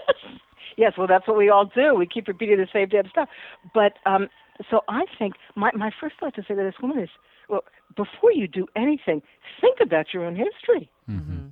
Yes, 0.76 0.94
well, 0.98 1.06
that's 1.06 1.28
what 1.28 1.36
we 1.36 1.48
all 1.48 1.66
do. 1.66 1.94
We 1.94 2.04
keep 2.04 2.26
repeating 2.26 2.56
the 2.56 2.66
same 2.72 2.88
damn 2.88 3.08
stuff. 3.08 3.28
But 3.72 3.92
um, 4.06 4.28
so 4.68 4.80
I 4.88 5.04
think 5.16 5.34
my, 5.54 5.70
my 5.72 5.92
first 6.00 6.16
thought 6.18 6.34
to 6.34 6.42
say 6.42 6.48
to 6.48 6.62
this 6.64 6.74
woman 6.82 6.98
is, 6.98 7.08
well, 7.48 7.62
before 7.96 8.32
you 8.32 8.48
do 8.48 8.66
anything, 8.74 9.22
think 9.60 9.78
about 9.80 10.12
your 10.12 10.24
own 10.24 10.34
history. 10.34 10.90
Mm-hmm. 11.08 11.46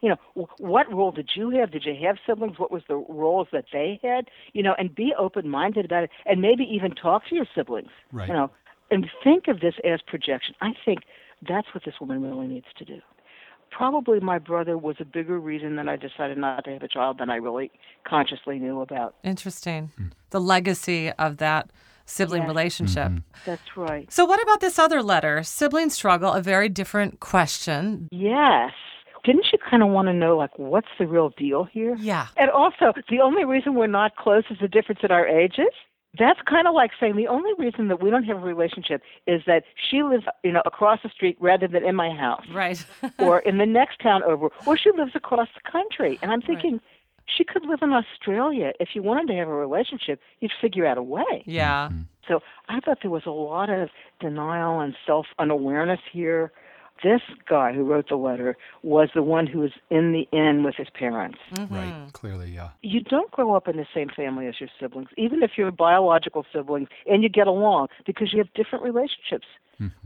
You 0.00 0.10
know, 0.10 0.48
what 0.58 0.92
role 0.92 1.10
did 1.10 1.30
you 1.34 1.50
have? 1.50 1.72
Did 1.72 1.84
you 1.84 1.94
have 2.06 2.16
siblings? 2.26 2.58
What 2.58 2.70
was 2.70 2.82
the 2.88 2.96
roles 2.96 3.48
that 3.52 3.64
they 3.72 3.98
had? 4.02 4.28
You 4.52 4.62
know, 4.62 4.74
and 4.78 4.94
be 4.94 5.12
open-minded 5.18 5.84
about 5.84 6.04
it, 6.04 6.10
and 6.24 6.40
maybe 6.40 6.64
even 6.64 6.92
talk 6.92 7.26
to 7.28 7.34
your 7.34 7.46
siblings. 7.54 7.90
Right. 8.12 8.28
You 8.28 8.34
know, 8.34 8.50
and 8.90 9.06
think 9.24 9.48
of 9.48 9.60
this 9.60 9.74
as 9.84 10.00
projection. 10.06 10.54
I 10.60 10.70
think 10.84 11.00
that's 11.46 11.66
what 11.74 11.84
this 11.84 11.94
woman 12.00 12.22
really 12.22 12.46
needs 12.46 12.66
to 12.78 12.84
do. 12.84 13.00
Probably 13.70 14.18
my 14.18 14.38
brother 14.38 14.78
was 14.78 14.96
a 14.98 15.04
bigger 15.04 15.38
reason 15.38 15.76
that 15.76 15.88
I 15.88 15.96
decided 15.96 16.38
not 16.38 16.64
to 16.64 16.70
have 16.72 16.82
a 16.82 16.88
child 16.88 17.18
than 17.18 17.28
I 17.28 17.36
really 17.36 17.70
consciously 18.04 18.58
knew 18.58 18.80
about. 18.80 19.14
Interesting. 19.22 19.90
Hmm. 19.96 20.06
The 20.30 20.40
legacy 20.40 21.12
of 21.12 21.36
that 21.38 21.70
sibling 22.06 22.42
Yes. 22.42 22.48
relationship. 22.48 23.08
Mm-hmm. 23.08 23.40
That's 23.44 23.76
right. 23.76 24.10
So, 24.10 24.24
what 24.24 24.42
about 24.42 24.60
this 24.60 24.78
other 24.78 25.02
letter? 25.02 25.42
Sibling 25.42 25.90
struggle, 25.90 26.32
a 26.32 26.40
very 26.40 26.68
different 26.70 27.20
question. 27.20 28.08
Yes. 28.10 28.72
Didn't 29.28 29.46
you 29.52 29.58
kind 29.70 29.82
of 29.82 29.90
want 29.90 30.08
to 30.08 30.14
know, 30.14 30.36
like, 30.36 30.58
what's 30.58 30.88
the 30.98 31.06
real 31.06 31.28
deal 31.30 31.64
here? 31.64 31.94
Yeah. 32.00 32.26
And 32.36 32.50
also, 32.50 32.92
the 33.08 33.20
only 33.20 33.44
reason 33.44 33.74
we're 33.74 33.86
not 33.86 34.16
close 34.16 34.44
is 34.50 34.58
the 34.60 34.68
difference 34.68 35.00
in 35.02 35.10
our 35.10 35.26
ages. 35.26 35.74
That's 36.18 36.40
kind 36.48 36.66
of 36.66 36.74
like 36.74 36.92
saying 36.98 37.16
the 37.16 37.28
only 37.28 37.50
reason 37.58 37.88
that 37.88 38.02
we 38.02 38.08
don't 38.10 38.24
have 38.24 38.38
a 38.38 38.40
relationship 38.40 39.02
is 39.26 39.42
that 39.46 39.64
she 39.76 40.02
lives, 40.02 40.24
you 40.42 40.52
know, 40.52 40.62
across 40.64 41.00
the 41.02 41.10
street 41.10 41.36
rather 41.40 41.68
than 41.68 41.84
in 41.84 41.94
my 41.94 42.10
house, 42.10 42.46
Right. 42.52 42.82
or 43.18 43.40
in 43.40 43.58
the 43.58 43.66
next 43.66 44.00
town 44.00 44.22
over, 44.22 44.48
or 44.66 44.78
she 44.78 44.90
lives 44.92 45.12
across 45.14 45.48
the 45.54 45.70
country. 45.70 46.18
And 46.22 46.32
I'm 46.32 46.40
thinking, 46.40 46.80
she 47.26 47.44
could 47.44 47.64
live 47.66 47.80
in 47.82 47.92
Australia. 47.92 48.72
If 48.80 48.90
you 48.94 49.02
wanted 49.02 49.26
to 49.28 49.34
have 49.38 49.48
a 49.48 49.54
relationship, 49.54 50.18
you'd 50.40 50.52
figure 50.62 50.86
out 50.86 50.96
a 50.96 51.02
way. 51.02 51.44
yeah. 51.44 51.88
Mm-hmm. 51.90 52.02
So 52.26 52.40
I 52.68 52.80
thought 52.80 52.98
there 53.00 53.10
was 53.10 53.22
a 53.24 53.30
lot 53.30 53.70
of 53.70 53.88
denial 54.20 54.80
and 54.80 54.94
self 55.06 55.26
unawareness 55.38 56.00
here. 56.12 56.52
This 57.02 57.20
guy 57.48 57.72
who 57.72 57.84
wrote 57.84 58.08
the 58.08 58.16
letter 58.16 58.56
was 58.82 59.10
the 59.14 59.22
one 59.22 59.46
who 59.46 59.60
was 59.60 59.72
in 59.90 60.12
the 60.12 60.26
inn 60.36 60.64
with 60.64 60.74
his 60.76 60.88
parents. 60.90 61.38
Right. 61.70 62.08
Clearly, 62.12 62.50
yeah. 62.50 62.70
You 62.82 63.00
don't 63.00 63.30
grow 63.30 63.54
up 63.54 63.68
in 63.68 63.76
the 63.76 63.86
same 63.94 64.08
family 64.08 64.46
as 64.46 64.60
your 64.60 64.68
siblings, 64.80 65.08
even 65.16 65.42
if 65.42 65.52
you're 65.56 65.70
biological 65.70 66.44
siblings 66.52 66.88
and 67.06 67.22
you 67.22 67.28
get 67.28 67.46
along, 67.46 67.88
because 68.06 68.32
you 68.32 68.38
have 68.38 68.52
different 68.54 68.84
relationships 68.84 69.46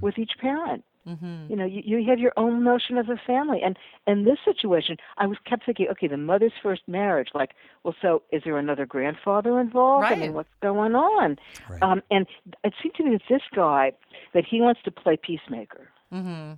with 0.03 0.19
each 0.19 0.33
parent. 0.39 0.85
Mm-hmm. 1.09 1.47
You 1.49 1.57
know, 1.57 1.65
you, 1.65 1.83
you 1.85 2.09
have 2.11 2.19
your 2.21 2.33
own 2.37 2.63
notion 2.63 2.97
of 2.99 3.09
a 3.09 3.17
family. 3.27 3.61
And 3.65 3.77
in 4.07 4.25
this 4.25 4.39
situation, 4.45 4.99
I 5.19 5.27
was 5.27 5.39
kept 5.47 5.65
thinking, 5.67 5.89
okay, 5.93 6.07
the 6.07 6.17
mother's 6.19 6.53
first 6.63 6.83
marriage, 6.87 7.29
like, 7.35 7.53
well, 7.83 7.95
so 8.01 8.23
is 8.31 8.43
there 8.45 8.57
another 8.59 8.87
grandfather 8.87 9.59
involved? 9.61 10.05
I 10.05 10.11
Right. 10.11 10.19
mean, 10.21 10.35
what's 10.35 10.49
going 10.61 10.95
on? 10.95 11.39
Right. 11.69 11.83
Um, 11.83 12.03
and 12.11 12.27
it 12.63 12.75
seemed 12.81 12.95
to 12.97 13.03
me 13.05 13.13
that 13.13 13.23
this 13.29 13.43
guy, 13.55 13.93
that 14.35 14.45
he 14.45 14.61
wants 14.61 14.81
to 14.85 14.91
play 14.91 15.17
peacemaker 15.17 15.89
Mm-hmm. 16.13 16.53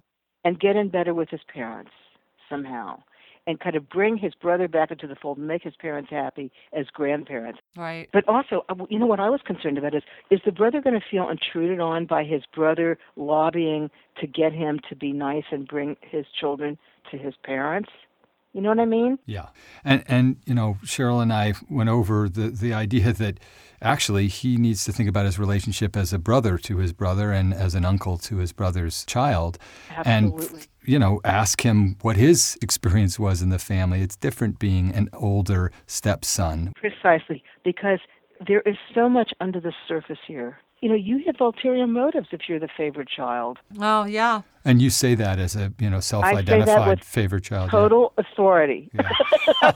And 0.44 0.60
get 0.60 0.76
in 0.76 0.88
better 0.88 1.14
with 1.14 1.30
his 1.30 1.40
parents 1.52 1.90
somehow. 2.48 3.02
and 3.46 3.60
kind 3.60 3.76
of 3.76 3.86
bring 3.90 4.16
his 4.16 4.34
brother 4.34 4.66
back 4.68 4.90
into 4.90 5.06
the 5.06 5.14
fold 5.14 5.36
and 5.36 5.46
make 5.46 5.62
his 5.62 5.74
parents 5.76 6.10
happy 6.10 6.50
as 6.72 6.86
grandparents. 6.86 7.58
Right. 7.76 8.08
But 8.10 8.26
also, 8.26 8.64
uh, 8.70 8.74
you 8.88 8.98
know 8.98 9.04
what 9.04 9.20
I 9.20 9.28
was 9.28 9.42
concerned 9.44 9.76
about 9.76 9.94
is 9.94 10.02
is 10.30 10.40
the 10.46 10.52
brother 10.52 10.80
going 10.80 10.98
to 10.98 11.06
feel 11.10 11.28
intruded 11.28 11.78
on 11.78 12.06
by 12.06 12.24
his 12.24 12.42
brother 12.54 12.96
lobbying 13.16 13.90
to 14.20 14.26
get 14.26 14.52
him 14.54 14.80
to 14.88 14.96
be 14.96 15.12
nice 15.12 15.44
and 15.50 15.68
bring 15.68 15.96
his 16.00 16.24
children 16.40 16.78
to 17.10 17.18
his 17.18 17.34
parents? 17.44 17.90
You 18.54 18.60
know 18.60 18.68
what 18.68 18.78
I 18.78 18.86
mean? 18.86 19.18
Yeah. 19.26 19.48
And 19.84 20.04
and 20.06 20.36
you 20.46 20.54
know, 20.54 20.78
Cheryl 20.84 21.20
and 21.20 21.32
I 21.32 21.54
went 21.68 21.90
over 21.90 22.28
the 22.28 22.50
the 22.50 22.72
idea 22.72 23.12
that 23.12 23.40
actually 23.82 24.28
he 24.28 24.56
needs 24.56 24.84
to 24.84 24.92
think 24.92 25.08
about 25.08 25.26
his 25.26 25.38
relationship 25.40 25.96
as 25.96 26.12
a 26.12 26.18
brother 26.18 26.56
to 26.58 26.78
his 26.78 26.92
brother 26.92 27.32
and 27.32 27.52
as 27.52 27.74
an 27.74 27.84
uncle 27.84 28.16
to 28.18 28.36
his 28.36 28.52
brother's 28.52 29.04
child. 29.06 29.58
Absolutely. 29.90 30.46
And 30.46 30.68
you 30.84 30.98
know, 31.00 31.20
ask 31.24 31.62
him 31.62 31.96
what 32.02 32.16
his 32.16 32.56
experience 32.62 33.18
was 33.18 33.42
in 33.42 33.48
the 33.48 33.58
family. 33.58 34.02
It's 34.02 34.16
different 34.16 34.60
being 34.60 34.94
an 34.94 35.08
older 35.12 35.72
stepson. 35.86 36.72
Precisely, 36.76 37.42
because 37.64 37.98
there 38.46 38.60
is 38.60 38.76
so 38.94 39.08
much 39.08 39.32
under 39.40 39.60
the 39.60 39.72
surface 39.88 40.18
here. 40.28 40.58
You 40.84 40.90
know, 40.90 40.96
you 40.96 41.22
have 41.24 41.40
ulterior 41.40 41.86
motives 41.86 42.28
if 42.30 42.42
you're 42.46 42.58
the 42.58 42.68
favorite 42.76 43.08
child. 43.08 43.58
Oh, 43.80 44.04
yeah. 44.04 44.42
And 44.66 44.82
you 44.82 44.90
say 44.90 45.14
that 45.14 45.38
as 45.38 45.56
a, 45.56 45.72
you 45.78 45.88
know, 45.88 45.96
I 45.96 46.00
say 46.00 46.02
that 46.02 46.04
self-identified 46.04 47.02
favorite 47.02 47.42
child. 47.44 47.70
yeah. 47.72 47.78
total 47.78 48.12
authority. 48.18 48.90
I 48.98 49.72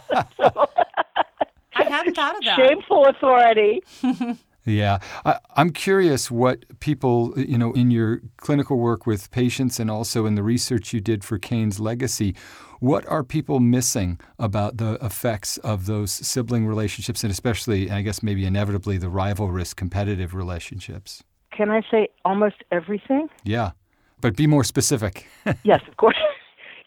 hadn't 1.75 2.15
thought 2.15 2.37
of 2.37 2.45
that. 2.45 2.57
Shameful 2.57 3.07
authority. 3.07 3.83
Yeah. 4.69 4.99
I, 5.25 5.39
I'm 5.57 5.71
curious 5.71 6.31
what 6.31 6.65
people, 6.81 7.33
you 7.37 7.59
know, 7.59 7.73
in 7.73 7.91
your 7.91 8.21
clinical 8.37 8.79
work 8.79 9.07
with 9.07 9.31
patients 9.31 9.81
and 9.81 9.91
also 9.91 10.27
in 10.27 10.35
the 10.35 10.43
research 10.43 10.93
you 10.93 11.01
did 11.01 11.25
for 11.25 11.39
Cain's 11.39 11.81
legacy, 11.81 12.35
what 12.81 13.07
are 13.07 13.25
people 13.25 13.59
missing 13.59 14.21
about 14.39 14.77
the 14.77 14.95
effects 15.05 15.57
of 15.59 15.87
those 15.87 16.13
sibling 16.13 16.67
relationships 16.67 17.25
and 17.25 17.31
especially, 17.31 17.91
I 17.91 18.03
guess, 18.03 18.23
maybe 18.23 18.45
inevitably, 18.45 18.99
the 18.99 19.09
rivalrous 19.09 19.75
competitive 19.75 20.35
relationships? 20.35 21.25
Can 21.51 21.71
I 21.71 21.83
say 21.91 22.09
almost 22.25 22.57
everything? 22.71 23.29
Yeah. 23.43 23.73
But 24.21 24.37
be 24.37 24.47
more 24.47 24.65
specific. 24.65 25.27
yes, 25.65 25.81
of 25.89 25.97
course. 25.97 26.17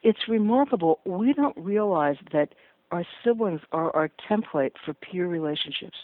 It's 0.04 0.28
remarkable. 0.28 1.00
We 1.06 1.34
don't 1.34 1.58
realize 1.58 2.18
that 2.32 2.54
our 2.92 3.06
siblings 3.24 3.62
are 3.72 3.96
our 3.96 4.10
template 4.30 4.72
for 4.84 4.94
peer 4.94 5.28
relationships. 5.28 5.98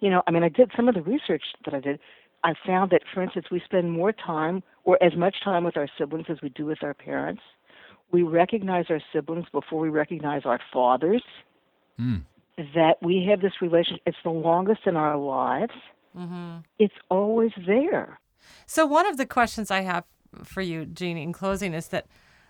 You 0.00 0.10
know, 0.10 0.22
I 0.26 0.30
mean, 0.30 0.42
I 0.42 0.48
did 0.48 0.70
some 0.76 0.88
of 0.88 0.94
the 0.94 1.02
research 1.02 1.42
that 1.64 1.74
I 1.74 1.80
did. 1.80 1.98
I 2.44 2.54
found 2.66 2.90
that, 2.90 3.02
for 3.12 3.22
instance, 3.22 3.46
we 3.50 3.60
spend 3.64 3.90
more 3.90 4.12
time 4.12 4.62
or 4.84 5.02
as 5.02 5.16
much 5.16 5.36
time 5.42 5.64
with 5.64 5.76
our 5.76 5.88
siblings 5.98 6.26
as 6.28 6.38
we 6.42 6.50
do 6.50 6.66
with 6.66 6.82
our 6.82 6.94
parents. 6.94 7.42
We 8.12 8.22
recognize 8.22 8.86
our 8.88 9.00
siblings 9.12 9.46
before 9.50 9.80
we 9.80 9.88
recognize 9.88 10.42
our 10.44 10.60
fathers. 10.72 11.22
Mm. 12.00 12.22
That 12.74 12.94
we 13.02 13.26
have 13.28 13.40
this 13.40 13.60
relationship, 13.60 14.02
it's 14.06 14.16
the 14.22 14.30
longest 14.30 14.80
in 14.86 14.96
our 14.96 15.16
lives. 15.16 15.72
Mm-hmm. 16.16 16.58
It's 16.78 16.94
always 17.10 17.50
there. 17.66 18.18
So, 18.66 18.86
one 18.86 19.06
of 19.06 19.18
the 19.18 19.26
questions 19.26 19.70
I 19.70 19.82
have 19.82 20.04
for 20.44 20.62
you, 20.62 20.86
Jeanne, 20.86 21.18
in 21.18 21.32
closing 21.32 21.74
is 21.74 21.88
that 21.88 22.06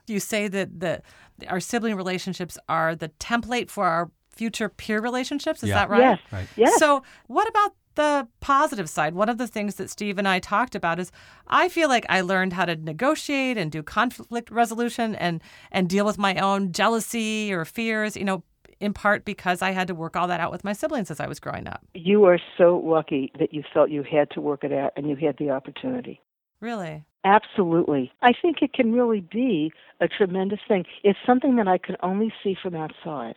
you 0.07 0.21
say 0.21 0.47
that 0.49 0.81
the 0.81 1.03
our 1.49 1.61
sibling 1.61 1.97
relationships 1.97 2.59
are 2.69 2.95
the 2.95 3.09
template 3.21 3.71
for 3.71 3.85
our 3.85 4.11
future 4.37 4.69
peer 4.69 5.01
relationships. 5.01 5.63
Is 5.63 5.71
Yeah. 5.71 5.75
that 5.77 5.91
right? 5.91 6.01
Yes. 6.01 6.19
Right. 6.31 6.49
Yes. 6.57 6.79
So, 6.79 7.03
what 7.27 7.49
about 7.49 7.73
the 7.95 8.29
positive 8.41 8.89
side? 8.89 9.15
One 9.15 9.29
of 9.29 9.39
the 9.39 9.47
things 9.47 9.77
that 9.77 9.89
Steve 9.91 10.19
and 10.19 10.29
I 10.29 10.39
talked 10.39 10.75
about 10.75 10.99
is 10.99 11.11
I 11.49 11.69
feel 11.69 11.89
like 11.89 12.05
I 12.09 12.21
learned 12.21 12.53
how 12.53 12.67
to 12.67 12.77
negotiate 12.77 13.57
and 13.57 13.73
do 13.73 13.83
conflict 13.83 14.51
resolution 14.51 15.15
and 15.15 15.43
and 15.73 15.89
deal 15.89 16.05
with 16.05 16.19
my 16.19 16.37
own 16.37 16.73
jealousy 16.73 17.53
or 17.53 17.65
fears, 17.65 18.17
you 18.17 18.25
know, 18.25 18.43
in 18.81 18.93
part 18.93 19.25
because 19.25 19.63
I 19.63 19.71
had 19.71 19.89
to 19.89 19.95
work 19.95 20.17
all 20.17 20.29
that 20.29 20.41
out 20.41 20.53
with 20.53 20.63
my 20.63 20.75
siblings 20.75 21.11
as 21.11 21.21
I 21.21 21.27
was 21.27 21.41
growing 21.41 21.67
up. 21.67 21.81
You 21.95 22.25
are 22.25 22.39
so 22.59 22.83
lucky 22.85 23.33
that 23.39 23.55
you 23.55 23.63
felt 23.73 23.91
you 23.91 24.03
had 24.03 24.31
to 24.33 24.41
work 24.43 24.63
it 24.65 24.73
out 24.73 24.93
and 24.97 25.09
you 25.09 25.17
had 25.17 25.39
the 25.39 25.51
opportunity. 25.51 26.21
Really? 26.61 27.05
Absolutely. 27.25 28.13
I 28.23 28.33
think 28.41 28.59
it 28.63 28.73
can 28.73 28.93
really 28.93 29.21
be 29.21 29.73
a 30.01 30.09
tremendous 30.09 30.61
thing. 30.69 30.85
It's 31.03 31.19
something 31.27 31.57
that 31.57 31.67
I 31.69 31.79
can 31.79 31.97
only 32.03 32.33
see 32.43 32.55
from 32.63 32.75
outside. 32.75 33.37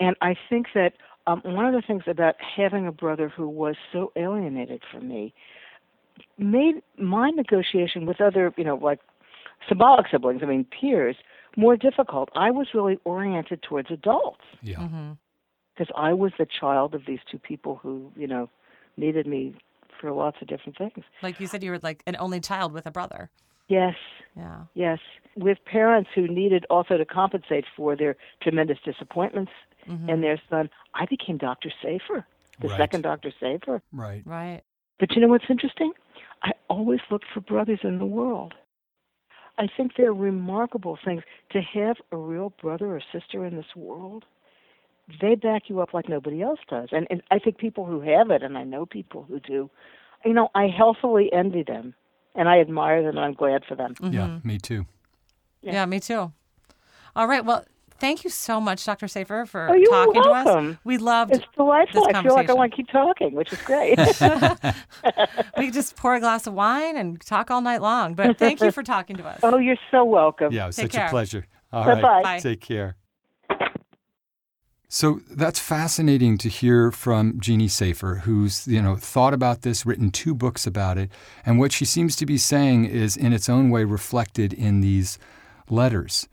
And 0.00 0.16
I 0.20 0.34
think 0.48 0.66
that 0.74 0.92
um, 1.26 1.42
one 1.44 1.66
of 1.66 1.72
the 1.74 1.82
things 1.86 2.04
about 2.06 2.36
having 2.56 2.86
a 2.86 2.92
brother 2.92 3.28
who 3.28 3.48
was 3.48 3.76
so 3.92 4.12
alienated 4.16 4.82
from 4.90 5.08
me 5.08 5.34
made 6.38 6.76
my 6.98 7.30
negotiation 7.30 8.06
with 8.06 8.20
other, 8.20 8.52
you 8.56 8.64
know, 8.64 8.76
like 8.76 9.00
symbolic 9.68 10.06
siblings, 10.10 10.40
I 10.42 10.46
mean 10.46 10.64
peers, 10.64 11.16
more 11.56 11.76
difficult. 11.76 12.28
I 12.34 12.50
was 12.50 12.68
really 12.74 12.98
oriented 13.04 13.62
towards 13.62 13.90
adults 13.90 14.40
Yeah. 14.62 14.78
Mm-hmm. 14.78 15.12
because 15.74 15.92
I 15.96 16.12
was 16.12 16.32
the 16.38 16.46
child 16.46 16.94
of 16.94 17.02
these 17.06 17.20
two 17.30 17.38
people 17.38 17.78
who, 17.82 18.12
you 18.16 18.26
know, 18.26 18.48
needed 18.96 19.26
me 19.26 19.54
for 20.00 20.12
lots 20.12 20.36
of 20.40 20.46
different 20.48 20.78
things. 20.78 21.04
Like 21.22 21.40
you 21.40 21.46
said, 21.48 21.62
you 21.64 21.72
were 21.72 21.80
like 21.82 22.02
an 22.06 22.16
only 22.18 22.40
child 22.40 22.72
with 22.72 22.86
a 22.86 22.90
brother. 22.90 23.30
Yes, 23.68 23.94
Yeah. 24.36 24.62
yes. 24.74 24.98
With 25.36 25.58
parents 25.66 26.08
who 26.14 26.26
needed 26.26 26.64
also 26.70 26.96
to 26.96 27.04
compensate 27.04 27.64
for 27.76 27.94
their 27.96 28.16
tremendous 28.42 28.78
disappointments 28.84 29.52
Mhm. 29.88 30.08
in 30.08 30.20
their 30.20 30.40
son, 30.50 30.70
I 30.94 31.06
became 31.06 31.38
Dr. 31.38 31.70
Safer, 31.82 32.26
the 32.60 32.68
Right. 32.68 32.76
second 32.76 33.02
Dr. 33.02 33.30
Safer. 33.40 33.82
Right. 33.92 34.22
Right. 34.26 34.62
But 34.98 35.14
you 35.14 35.22
know 35.22 35.28
what's 35.28 35.48
interesting? 35.48 35.92
I 36.42 36.52
always 36.68 37.00
look 37.10 37.22
for 37.32 37.40
brothers 37.40 37.80
in 37.82 37.98
the 37.98 38.06
world. 38.06 38.54
I 39.58 39.66
think 39.76 39.96
they're 39.96 40.12
remarkable 40.12 40.96
things. 41.04 41.22
To 41.50 41.60
have 41.60 41.96
a 42.12 42.16
real 42.16 42.50
brother 42.60 42.94
or 42.94 43.00
sister 43.12 43.44
in 43.44 43.56
this 43.56 43.74
world, 43.74 44.24
they 45.20 45.34
back 45.34 45.68
you 45.68 45.80
up 45.80 45.94
like 45.94 46.08
nobody 46.08 46.42
else 46.42 46.60
does. 46.68 46.90
And, 46.92 47.06
and 47.10 47.22
I 47.30 47.38
think 47.38 47.58
people 47.58 47.84
who 47.86 48.00
have 48.00 48.30
it, 48.30 48.42
and 48.42 48.56
I 48.58 48.64
know 48.64 48.86
people 48.86 49.24
who 49.24 49.40
do, 49.40 49.70
you 50.24 50.32
know, 50.34 50.48
I 50.54 50.66
healthily 50.68 51.32
envy 51.32 51.62
them. 51.62 51.94
And 52.34 52.48
I 52.48 52.60
admire 52.60 53.02
them, 53.02 53.16
and 53.16 53.24
I'm 53.24 53.32
glad 53.32 53.64
for 53.64 53.74
them. 53.74 53.94
Yeah, 54.00 54.38
me 54.44 54.58
too. 54.58 54.86
Yeah. 55.60 55.86
me 55.86 55.98
too. 55.98 56.32
All 57.16 57.26
right. 57.26 57.44
Well, 57.44 57.64
thank 57.98 58.24
you 58.24 58.30
so 58.30 58.60
much, 58.60 58.84
Dr. 58.84 59.08
Safer, 59.08 59.46
for 59.46 59.68
Oh, 59.70 59.74
you're 59.74 59.90
talking 59.90 60.22
to 60.22 60.30
us. 60.30 60.76
We 60.84 60.98
loved 60.98 61.32
It's 61.34 61.44
delightful. 61.56 62.06
this 62.06 62.14
I 62.14 62.22
feel 62.22 62.34
like 62.34 62.50
I 62.50 62.54
want 62.54 62.72
to 62.72 62.76
keep 62.76 62.88
talking, 62.88 63.34
which 63.34 63.52
is 63.52 63.60
great. 63.62 63.98
we 65.58 65.66
could 65.66 65.74
just 65.74 65.96
pour 65.96 66.14
a 66.14 66.20
glass 66.20 66.46
of 66.46 66.54
wine 66.54 66.96
and 66.96 67.20
talk 67.20 67.50
all 67.50 67.60
night 67.60 67.82
long. 67.82 68.14
But 68.14 68.38
thank 68.38 68.60
you 68.60 68.70
for 68.70 68.82
talking 68.82 69.16
to 69.16 69.26
us. 69.26 69.40
oh, 69.42 69.58
you're 69.58 69.76
so 69.90 70.04
welcome. 70.04 70.52
Yeah, 70.52 70.64
it 70.64 70.68
was 70.68 70.76
Take 70.76 70.84
such 70.86 70.92
care. 70.92 71.06
a 71.06 71.10
pleasure. 71.10 71.46
All 71.72 71.84
Bye-bye. 71.84 72.00
right. 72.08 72.22
Bye. 72.22 72.38
Take 72.38 72.60
care. 72.60 72.96
So 74.90 75.20
that's 75.30 75.60
fascinating 75.60 76.38
to 76.38 76.48
hear 76.48 76.90
from 76.90 77.38
Jeanne 77.40 77.68
Safer, 77.68 78.22
who's 78.24 78.66
you 78.66 78.80
know 78.80 78.96
thought 78.96 79.34
about 79.34 79.60
this, 79.60 79.84
written 79.84 80.10
two 80.10 80.34
books 80.34 80.66
about 80.66 80.96
it, 80.96 81.10
and 81.44 81.58
what 81.58 81.72
she 81.72 81.84
seems 81.84 82.16
to 82.16 82.24
be 82.24 82.38
saying 82.38 82.86
is 82.86 83.14
in 83.14 83.34
its 83.34 83.50
own 83.50 83.68
way 83.68 83.84
reflected 83.84 84.54
in 84.54 84.80
these 84.80 85.18
letters. 85.68 86.26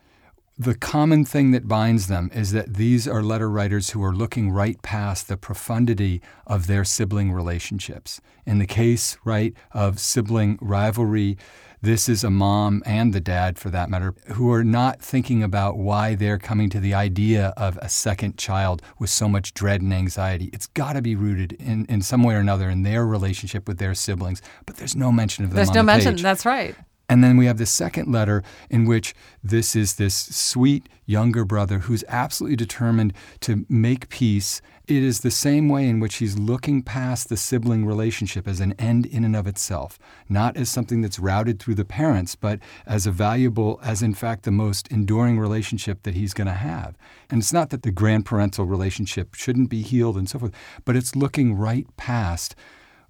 The 0.57 0.73
common 0.75 1.25
thing 1.25 1.51
that 1.51 1.67
binds 1.67 2.07
them 2.07 2.31
is 2.33 2.53
that 2.53 2.75
these 2.75 3.09
are 3.09 3.21
letter 3.21 3.49
writers 3.49 3.89
who 3.89 4.01
are 4.01 4.15
looking 4.15 4.51
right 4.51 4.81
past 4.81 5.27
the 5.27 5.35
profundity 5.35 6.21
of 6.47 6.67
their 6.67 6.85
sibling 6.85 7.33
relationships. 7.33 8.21
In 8.45 8.59
the 8.59 8.65
case, 8.65 9.17
right, 9.25 9.53
of 9.73 9.99
sibling 9.99 10.57
rivalry, 10.61 11.37
this 11.81 12.07
is 12.07 12.23
a 12.23 12.29
mom 12.29 12.83
and 12.85 13.11
the 13.11 13.19
dad, 13.19 13.59
for 13.59 13.69
that 13.71 13.89
matter, 13.89 14.15
who 14.35 14.49
are 14.49 14.63
not 14.63 15.01
thinking 15.01 15.43
about 15.43 15.77
why 15.77 16.15
they're 16.15 16.39
coming 16.39 16.69
to 16.69 16.79
the 16.79 16.93
idea 16.93 17.53
of 17.57 17.77
a 17.81 17.89
second 17.89 18.37
child 18.37 18.81
with 18.97 19.09
so 19.09 19.27
much 19.27 19.53
dread 19.53 19.81
and 19.81 19.93
anxiety. 19.93 20.49
It's 20.53 20.67
got 20.67 20.93
to 20.93 21.01
be 21.01 21.15
rooted 21.15 21.51
in, 21.53 21.85
in 21.87 22.01
some 22.01 22.23
way 22.23 22.33
or 22.33 22.39
another 22.39 22.69
in 22.69 22.83
their 22.83 23.05
relationship 23.05 23.67
with 23.67 23.77
their 23.77 23.93
siblings, 23.93 24.41
but 24.65 24.77
there's 24.77 24.95
no 24.95 25.11
mention 25.11 25.43
of 25.43 25.49
them 25.49 25.57
There's 25.57 25.67
no 25.71 25.81
the 25.81 25.83
mention. 25.83 26.13
page. 26.13 26.21
That's 26.21 26.45
right. 26.45 26.75
And 27.07 27.23
then 27.23 27.37
we 27.37 27.45
have 27.45 27.57
the 27.57 27.65
second 27.65 28.11
letter 28.11 28.43
in 28.69 28.85
which 28.85 29.13
this 29.43 29.75
is 29.75 29.95
this 29.95 30.15
sweet 30.15 30.89
younger 31.05 31.45
brother 31.45 31.79
who's 31.79 32.03
absolutely 32.07 32.55
determined 32.55 33.13
to 33.41 33.65
make 33.69 34.09
peace. 34.09 34.59
It 34.87 35.03
is 35.03 35.19
the 35.19 35.31
same 35.31 35.69
way 35.69 35.87
in 35.87 35.99
which 35.99 36.15
he's 36.15 36.37
looking 36.37 36.81
past 36.81 37.29
the 37.29 37.37
sibling 37.37 37.85
relationship 37.85 38.47
as 38.47 38.59
an 38.59 38.73
end 38.73 39.05
in 39.05 39.23
and 39.23 39.35
of 39.35 39.45
itself, 39.45 39.99
not 40.29 40.57
as 40.57 40.69
something 40.69 41.01
that's 41.01 41.19
routed 41.19 41.59
through 41.59 41.75
the 41.75 41.85
parents, 41.85 42.35
but 42.35 42.59
as 42.87 43.05
a 43.05 43.11
valuable, 43.11 43.79
as 43.83 44.01
in 44.01 44.15
fact 44.15 44.43
the 44.43 44.51
most 44.51 44.87
enduring 44.87 45.39
relationship 45.39 46.03
that 46.03 46.15
he's 46.15 46.33
going 46.33 46.47
to 46.47 46.53
have. 46.53 46.97
And 47.29 47.39
it's 47.39 47.53
not 47.53 47.69
that 47.69 47.83
the 47.83 47.91
grandparental 47.91 48.67
relationship 48.67 49.35
shouldn't 49.35 49.69
be 49.69 49.83
healed 49.83 50.17
and 50.17 50.29
so 50.29 50.39
forth, 50.39 50.53
but 50.85 50.95
it's 50.95 51.15
looking 51.15 51.55
right 51.55 51.85
past 51.97 52.55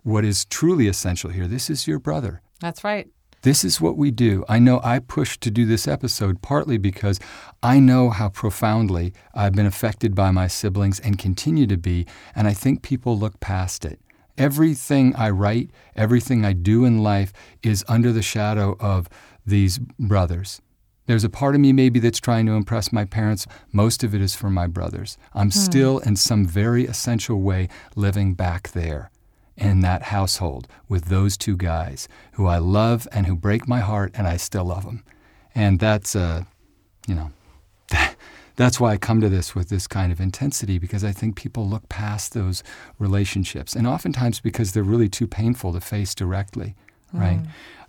what 0.03 0.25
is 0.25 0.45
truly 0.45 0.87
essential 0.87 1.29
here. 1.29 1.47
This 1.47 1.69
is 1.69 1.87
your 1.87 1.99
brother. 1.99 2.41
That's 2.59 2.83
right. 2.83 3.07
This 3.45 3.63
is 3.63 3.79
what 3.79 3.95
we 3.95 4.09
do. 4.09 4.43
I 4.49 4.57
know 4.57 4.81
I 4.83 4.97
pushed 4.97 5.39
to 5.41 5.51
do 5.51 5.67
this 5.67 5.87
episode 5.87 6.41
partly 6.41 6.79
because 6.79 7.19
I 7.61 7.79
know 7.79 8.09
how 8.09 8.29
profoundly 8.29 9.13
I've 9.35 9.53
been 9.53 9.67
affected 9.67 10.15
by 10.15 10.31
my 10.31 10.47
siblings 10.47 10.99
and 10.99 11.19
continue 11.19 11.67
to 11.67 11.77
be, 11.77 12.07
and 12.35 12.47
I 12.47 12.53
think 12.53 12.81
people 12.81 13.15
look 13.19 13.39
past 13.39 13.85
it. 13.85 13.99
Everything 14.35 15.15
I 15.15 15.29
write, 15.29 15.69
everything 15.95 16.43
I 16.43 16.53
do 16.53 16.85
in 16.85 17.03
life 17.03 17.33
is 17.61 17.85
under 17.87 18.11
the 18.11 18.23
shadow 18.23 18.77
of 18.79 19.07
these 19.45 19.77
brothers. 19.99 20.59
There's 21.05 21.23
a 21.23 21.29
part 21.29 21.53
of 21.53 21.61
me 21.61 21.71
maybe 21.71 21.99
that's 21.99 22.19
trying 22.19 22.47
to 22.47 22.53
impress 22.53 22.91
my 22.91 23.05
parents. 23.05 23.45
Most 23.71 24.03
of 24.03 24.15
it 24.15 24.21
is 24.21 24.33
for 24.33 24.49
my 24.49 24.65
brothers. 24.65 25.19
I'm 25.35 25.51
Hmm. 25.51 25.59
still, 25.59 25.99
in 25.99 26.15
some 26.15 26.47
very 26.47 26.87
essential 26.87 27.39
way, 27.43 27.69
living 27.95 28.33
back 28.33 28.71
there 28.71 29.11
in 29.57 29.81
that 29.81 30.03
household 30.03 30.67
with 30.89 31.05
those 31.05 31.37
two 31.37 31.55
guys 31.55 32.07
who 32.33 32.45
I 32.45 32.57
love 32.57 33.07
and 33.11 33.25
who 33.25 33.35
break 33.35 33.67
my 33.67 33.79
heart, 33.79 34.11
and 34.15 34.27
I 34.27 34.37
still 34.37 34.65
love 34.65 34.85
them. 34.85 35.03
And 35.53 35.79
that's, 35.79 36.15
uh, 36.15 36.43
you 37.07 37.15
know, 37.15 37.31
that's 38.55 38.79
why 38.79 38.91
I 38.91 38.97
come 38.97 39.21
to 39.21 39.29
this 39.29 39.55
with 39.55 39.69
this 39.69 39.87
kind 39.87 40.11
of 40.11 40.19
intensity 40.19 40.77
because 40.77 41.03
I 41.03 41.11
think 41.11 41.35
people 41.35 41.67
look 41.67 41.87
past 41.89 42.33
those 42.33 42.63
relationships, 42.99 43.75
and 43.75 43.87
oftentimes 43.87 44.39
because 44.39 44.73
they're 44.73 44.83
really 44.83 45.09
too 45.09 45.27
painful 45.27 45.73
to 45.73 45.81
face 45.81 46.13
directly, 46.13 46.75
right? 47.13 47.39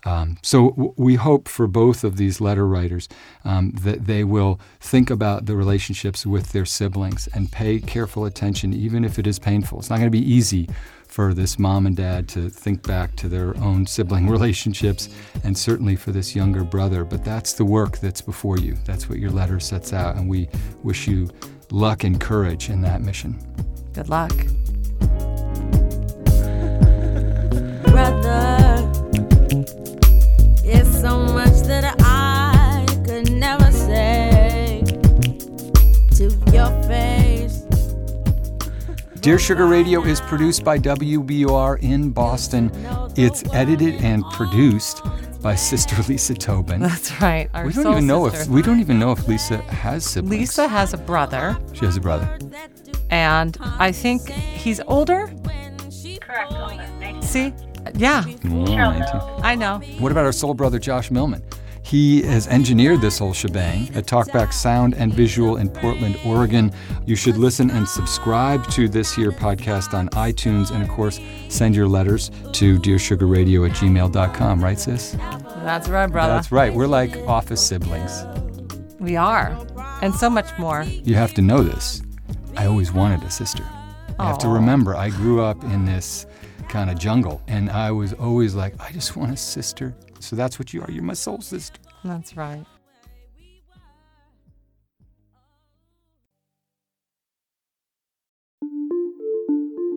Um, 0.04 0.38
so 0.40 0.70
w- 0.70 0.94
we 0.96 1.14
hope 1.16 1.48
for 1.48 1.66
both 1.66 2.04
of 2.04 2.16
these 2.16 2.40
letter 2.40 2.66
writers 2.66 3.08
um, 3.44 3.72
that 3.82 4.06
they 4.06 4.22
will 4.22 4.60
think 4.78 5.10
about 5.10 5.46
the 5.46 5.56
relationships 5.56 6.24
with 6.24 6.52
their 6.52 6.64
siblings 6.64 7.28
and 7.34 7.50
pay 7.50 7.80
careful 7.80 8.24
attention, 8.24 8.72
even 8.72 9.04
if 9.04 9.18
it 9.18 9.26
is 9.26 9.40
painful. 9.40 9.80
It's 9.80 9.90
not 9.90 9.96
going 9.96 10.06
to 10.06 10.16
be 10.16 10.32
easy 10.32 10.68
for 11.16 11.32
this 11.32 11.58
mom 11.58 11.86
and 11.86 11.96
dad 11.96 12.28
to 12.28 12.50
think 12.50 12.86
back 12.86 13.16
to 13.16 13.26
their 13.26 13.56
own 13.56 13.86
sibling 13.86 14.28
relationships, 14.36 15.08
and 15.44 15.56
certainly 15.56 15.96
for 15.96 16.12
this 16.12 16.36
younger 16.36 16.62
brother. 16.62 17.06
But 17.06 17.24
that's 17.24 17.54
the 17.54 17.64
work 17.64 17.96
that's 18.00 18.20
before 18.20 18.58
you. 18.58 18.76
That's 18.84 19.08
what 19.08 19.18
your 19.18 19.30
letter 19.30 19.58
sets 19.58 19.94
out, 19.94 20.16
and 20.16 20.28
we 20.28 20.46
wish 20.82 21.08
you 21.08 21.30
luck 21.70 22.04
and 22.04 22.20
courage 22.20 22.68
in 22.68 22.82
that 22.82 23.00
mission. 23.00 23.34
Good 23.94 24.10
luck. 24.10 24.34
brother. 27.96 28.45
Dear 39.26 39.40
Sugar 39.40 39.66
Radio 39.66 40.04
is 40.04 40.20
produced 40.20 40.62
by 40.62 40.78
WBUR 40.78 41.82
in 41.82 42.10
Boston. 42.10 42.70
It's 43.16 43.42
edited 43.52 43.96
and 43.96 44.22
produced 44.30 45.02
by 45.42 45.56
Sister 45.56 46.00
Lisa 46.06 46.32
Tobin. 46.32 46.80
That's 46.80 47.20
right. 47.20 47.50
Our 47.52 47.66
we 47.66 47.72
don't 47.72 47.82
soul 47.82 47.92
even 47.94 48.06
know 48.06 48.28
sister. 48.28 48.42
if 48.44 48.48
we 48.48 48.62
don't 48.62 48.78
even 48.78 49.00
know 49.00 49.10
if 49.10 49.26
Lisa 49.26 49.56
has 49.62 50.04
siblings. 50.04 50.30
Lisa 50.42 50.68
has 50.68 50.94
a 50.94 50.96
brother, 50.96 51.58
She 51.72 51.84
has 51.84 51.96
a 51.96 52.00
brother. 52.00 52.38
and 53.10 53.58
I 53.60 53.90
think 53.90 54.30
he's 54.30 54.78
older. 54.86 55.28
Correct. 56.20 57.24
See? 57.24 57.52
Yeah. 57.96 58.22
Mm, 58.22 59.40
I 59.42 59.56
know. 59.56 59.78
What 59.98 60.12
about 60.12 60.24
our 60.24 60.30
soul 60.30 60.54
brother 60.54 60.78
Josh 60.78 61.10
Millman? 61.10 61.42
He 61.86 62.22
has 62.22 62.48
engineered 62.48 63.00
this 63.00 63.20
whole 63.20 63.32
shebang 63.32 63.94
at 63.94 64.06
Talkback 64.06 64.52
Sound 64.52 64.94
and 64.94 65.14
Visual 65.14 65.58
in 65.58 65.68
Portland, 65.68 66.18
Oregon. 66.26 66.72
You 67.06 67.14
should 67.14 67.36
listen 67.36 67.70
and 67.70 67.86
subscribe 67.86 68.68
to 68.70 68.88
this 68.88 69.14
here 69.14 69.30
podcast 69.30 69.94
on 69.94 70.08
iTunes, 70.08 70.72
and 70.72 70.82
of 70.82 70.88
course, 70.88 71.20
send 71.48 71.76
your 71.76 71.86
letters 71.86 72.32
to 72.54 72.76
dearsugarradio 72.80 73.70
at 73.70 73.76
gmail.com, 73.76 74.64
right, 74.64 74.80
sis? 74.80 75.12
That's 75.62 75.88
right, 75.88 76.08
brother. 76.08 76.32
That's 76.32 76.50
right. 76.50 76.74
We're 76.74 76.88
like 76.88 77.16
office 77.28 77.64
siblings. 77.64 78.24
We 78.98 79.14
are. 79.14 79.56
And 80.02 80.12
so 80.12 80.28
much 80.28 80.58
more. 80.58 80.82
You 80.82 81.14
have 81.14 81.34
to 81.34 81.40
know 81.40 81.62
this. 81.62 82.02
I 82.56 82.66
always 82.66 82.92
wanted 82.92 83.22
a 83.22 83.30
sister. 83.30 83.62
You 84.18 84.24
have 84.24 84.38
to 84.38 84.48
remember, 84.48 84.96
I 84.96 85.10
grew 85.10 85.40
up 85.40 85.62
in 85.62 85.84
this 85.84 86.26
kind 86.68 86.90
of 86.90 86.98
jungle, 86.98 87.42
and 87.46 87.70
I 87.70 87.92
was 87.92 88.12
always 88.12 88.56
like, 88.56 88.74
I 88.80 88.90
just 88.90 89.14
want 89.14 89.32
a 89.32 89.36
sister. 89.36 89.94
So 90.20 90.36
that's 90.36 90.58
what 90.58 90.72
you 90.72 90.82
are. 90.82 90.90
You're 90.90 91.02
my 91.02 91.14
soul 91.14 91.40
sister. 91.40 91.78
That's 92.04 92.36
right. 92.36 92.64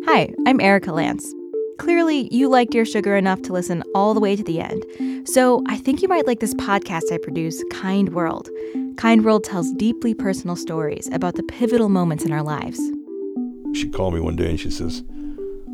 Hi, 0.05 0.33
I'm 0.47 0.59
Erika 0.59 0.89
Lantz. 0.89 1.23
Clearly, 1.77 2.27
you 2.33 2.49
like 2.49 2.71
Dear 2.71 2.83
Sugar 2.83 3.15
enough 3.15 3.41
to 3.43 3.53
listen 3.53 3.83
all 3.93 4.13
the 4.13 4.19
way 4.19 4.35
to 4.35 4.43
the 4.43 4.59
end. 4.59 4.83
So 5.27 5.63
I 5.67 5.77
think 5.77 6.01
you 6.01 6.07
might 6.07 6.27
like 6.27 6.39
this 6.39 6.53
podcast 6.55 7.11
I 7.11 7.19
produce, 7.19 7.63
Kind 7.71 8.13
World. 8.13 8.49
Kind 8.97 9.23
World 9.23 9.43
tells 9.43 9.71
deeply 9.73 10.13
personal 10.13 10.55
stories 10.55 11.07
about 11.13 11.35
the 11.35 11.43
pivotal 11.43 11.89
moments 11.89 12.25
in 12.25 12.33
our 12.33 12.43
lives. 12.43 12.79
She 13.73 13.87
called 13.87 14.15
me 14.15 14.19
one 14.19 14.35
day 14.35 14.49
and 14.49 14.59
she 14.59 14.71
says, 14.71 15.03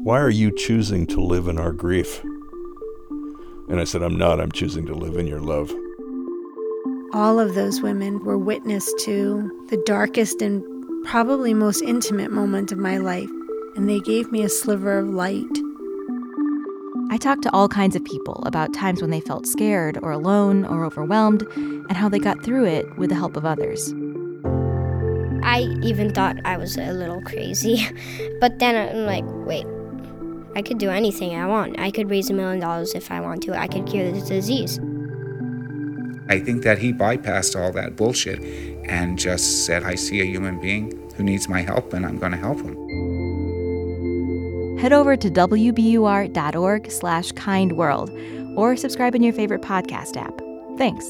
Why 0.04 0.20
are 0.20 0.30
you 0.30 0.56
choosing 0.56 1.08
to 1.08 1.22
live 1.22 1.48
in 1.48 1.58
our 1.58 1.72
grief? 1.72 2.22
And 3.68 3.80
I 3.80 3.84
said, 3.84 4.04
I'm 4.04 4.18
not. 4.18 4.40
I'm 4.40 4.52
choosing 4.52 4.86
to 4.88 4.94
live 4.94 5.18
in 5.18 5.28
your 5.28 5.42
love. 5.42 5.74
All 7.14 7.40
of 7.40 7.56
those 7.56 7.82
women 7.82 8.24
were 8.24 8.38
witness 8.38 8.94
to 9.06 9.68
the 9.70 9.82
darkest 9.86 10.42
and 10.42 10.64
probably 11.06 11.54
most 11.54 11.82
intimate 11.82 12.32
moment 12.32 12.72
of 12.72 12.78
my 12.78 12.98
life, 12.98 13.30
and 13.76 13.90
they 13.90 14.00
gave 14.00 14.32
me 14.32 14.44
a 14.44 14.50
sliver 14.50 15.00
of 15.00 15.10
light. 15.10 15.46
I 17.12 17.18
talked 17.18 17.44
to 17.44 17.54
all 17.54 17.70
kinds 17.70 17.96
of 17.96 18.04
people 18.04 18.44
about 18.46 18.74
times 18.74 19.02
when 19.02 19.12
they 19.12 19.22
felt 19.22 19.48
scared 19.48 19.98
or 20.02 20.12
alone 20.12 20.66
or 20.66 20.84
overwhelmed 20.84 21.44
and 21.56 21.92
how 21.94 22.10
they 22.10 22.20
got 22.20 22.44
through 22.44 22.66
it 22.66 22.98
with 22.98 23.10
the 23.10 23.16
help 23.16 23.38
of 23.38 23.46
others. 23.46 23.94
I 25.44 25.62
even 25.84 26.14
thought 26.14 26.38
I 26.44 26.58
was 26.58 26.76
a 26.76 26.92
little 26.92 27.22
crazy. 27.22 27.88
But 28.42 28.60
then 28.60 28.76
I'm 28.76 29.06
like, 29.06 29.24
wait, 29.48 29.66
I 30.56 30.62
could 30.62 30.78
do 30.78 30.90
anything 30.90 31.36
I 31.36 31.46
want. 31.48 31.78
I 31.80 31.92
could 31.92 32.10
raise 32.10 32.30
a 32.30 32.34
million 32.34 32.62
dollars 32.62 32.94
if 32.94 33.12
I 33.12 33.20
want 33.20 33.44
to. 33.44 33.60
I 33.60 33.68
could 33.68 33.86
cure 33.86 34.12
this 34.12 34.30
disease. 34.30 34.80
I 36.28 36.40
think 36.40 36.64
that 36.64 36.80
he 36.80 36.92
bypassed 36.92 37.60
all 37.60 37.72
that 37.74 37.96
bullshit 37.96 38.40
and 38.86 39.20
just 39.20 39.66
said, 39.66 39.84
I 39.84 39.96
see 39.96 40.22
a 40.22 40.26
human 40.26 40.60
being 40.60 41.12
who 41.16 41.24
needs 41.24 41.48
my 41.48 41.62
help 41.62 41.94
and 41.94 42.06
I'm 42.06 42.18
going 42.18 42.32
to 42.32 42.38
help 42.38 42.62
him. 42.62 42.76
Head 44.80 44.94
over 44.94 45.16
to 45.18 45.30
wbur.org 45.30 46.92
slash 46.92 47.32
kindworld 47.34 48.58
or 48.58 48.76
subscribe 48.76 49.16
in 49.16 49.24
your 49.24 49.34
favorite 49.34 49.62
podcast 49.62 50.18
app. 50.18 50.42
Thanks. 50.78 51.06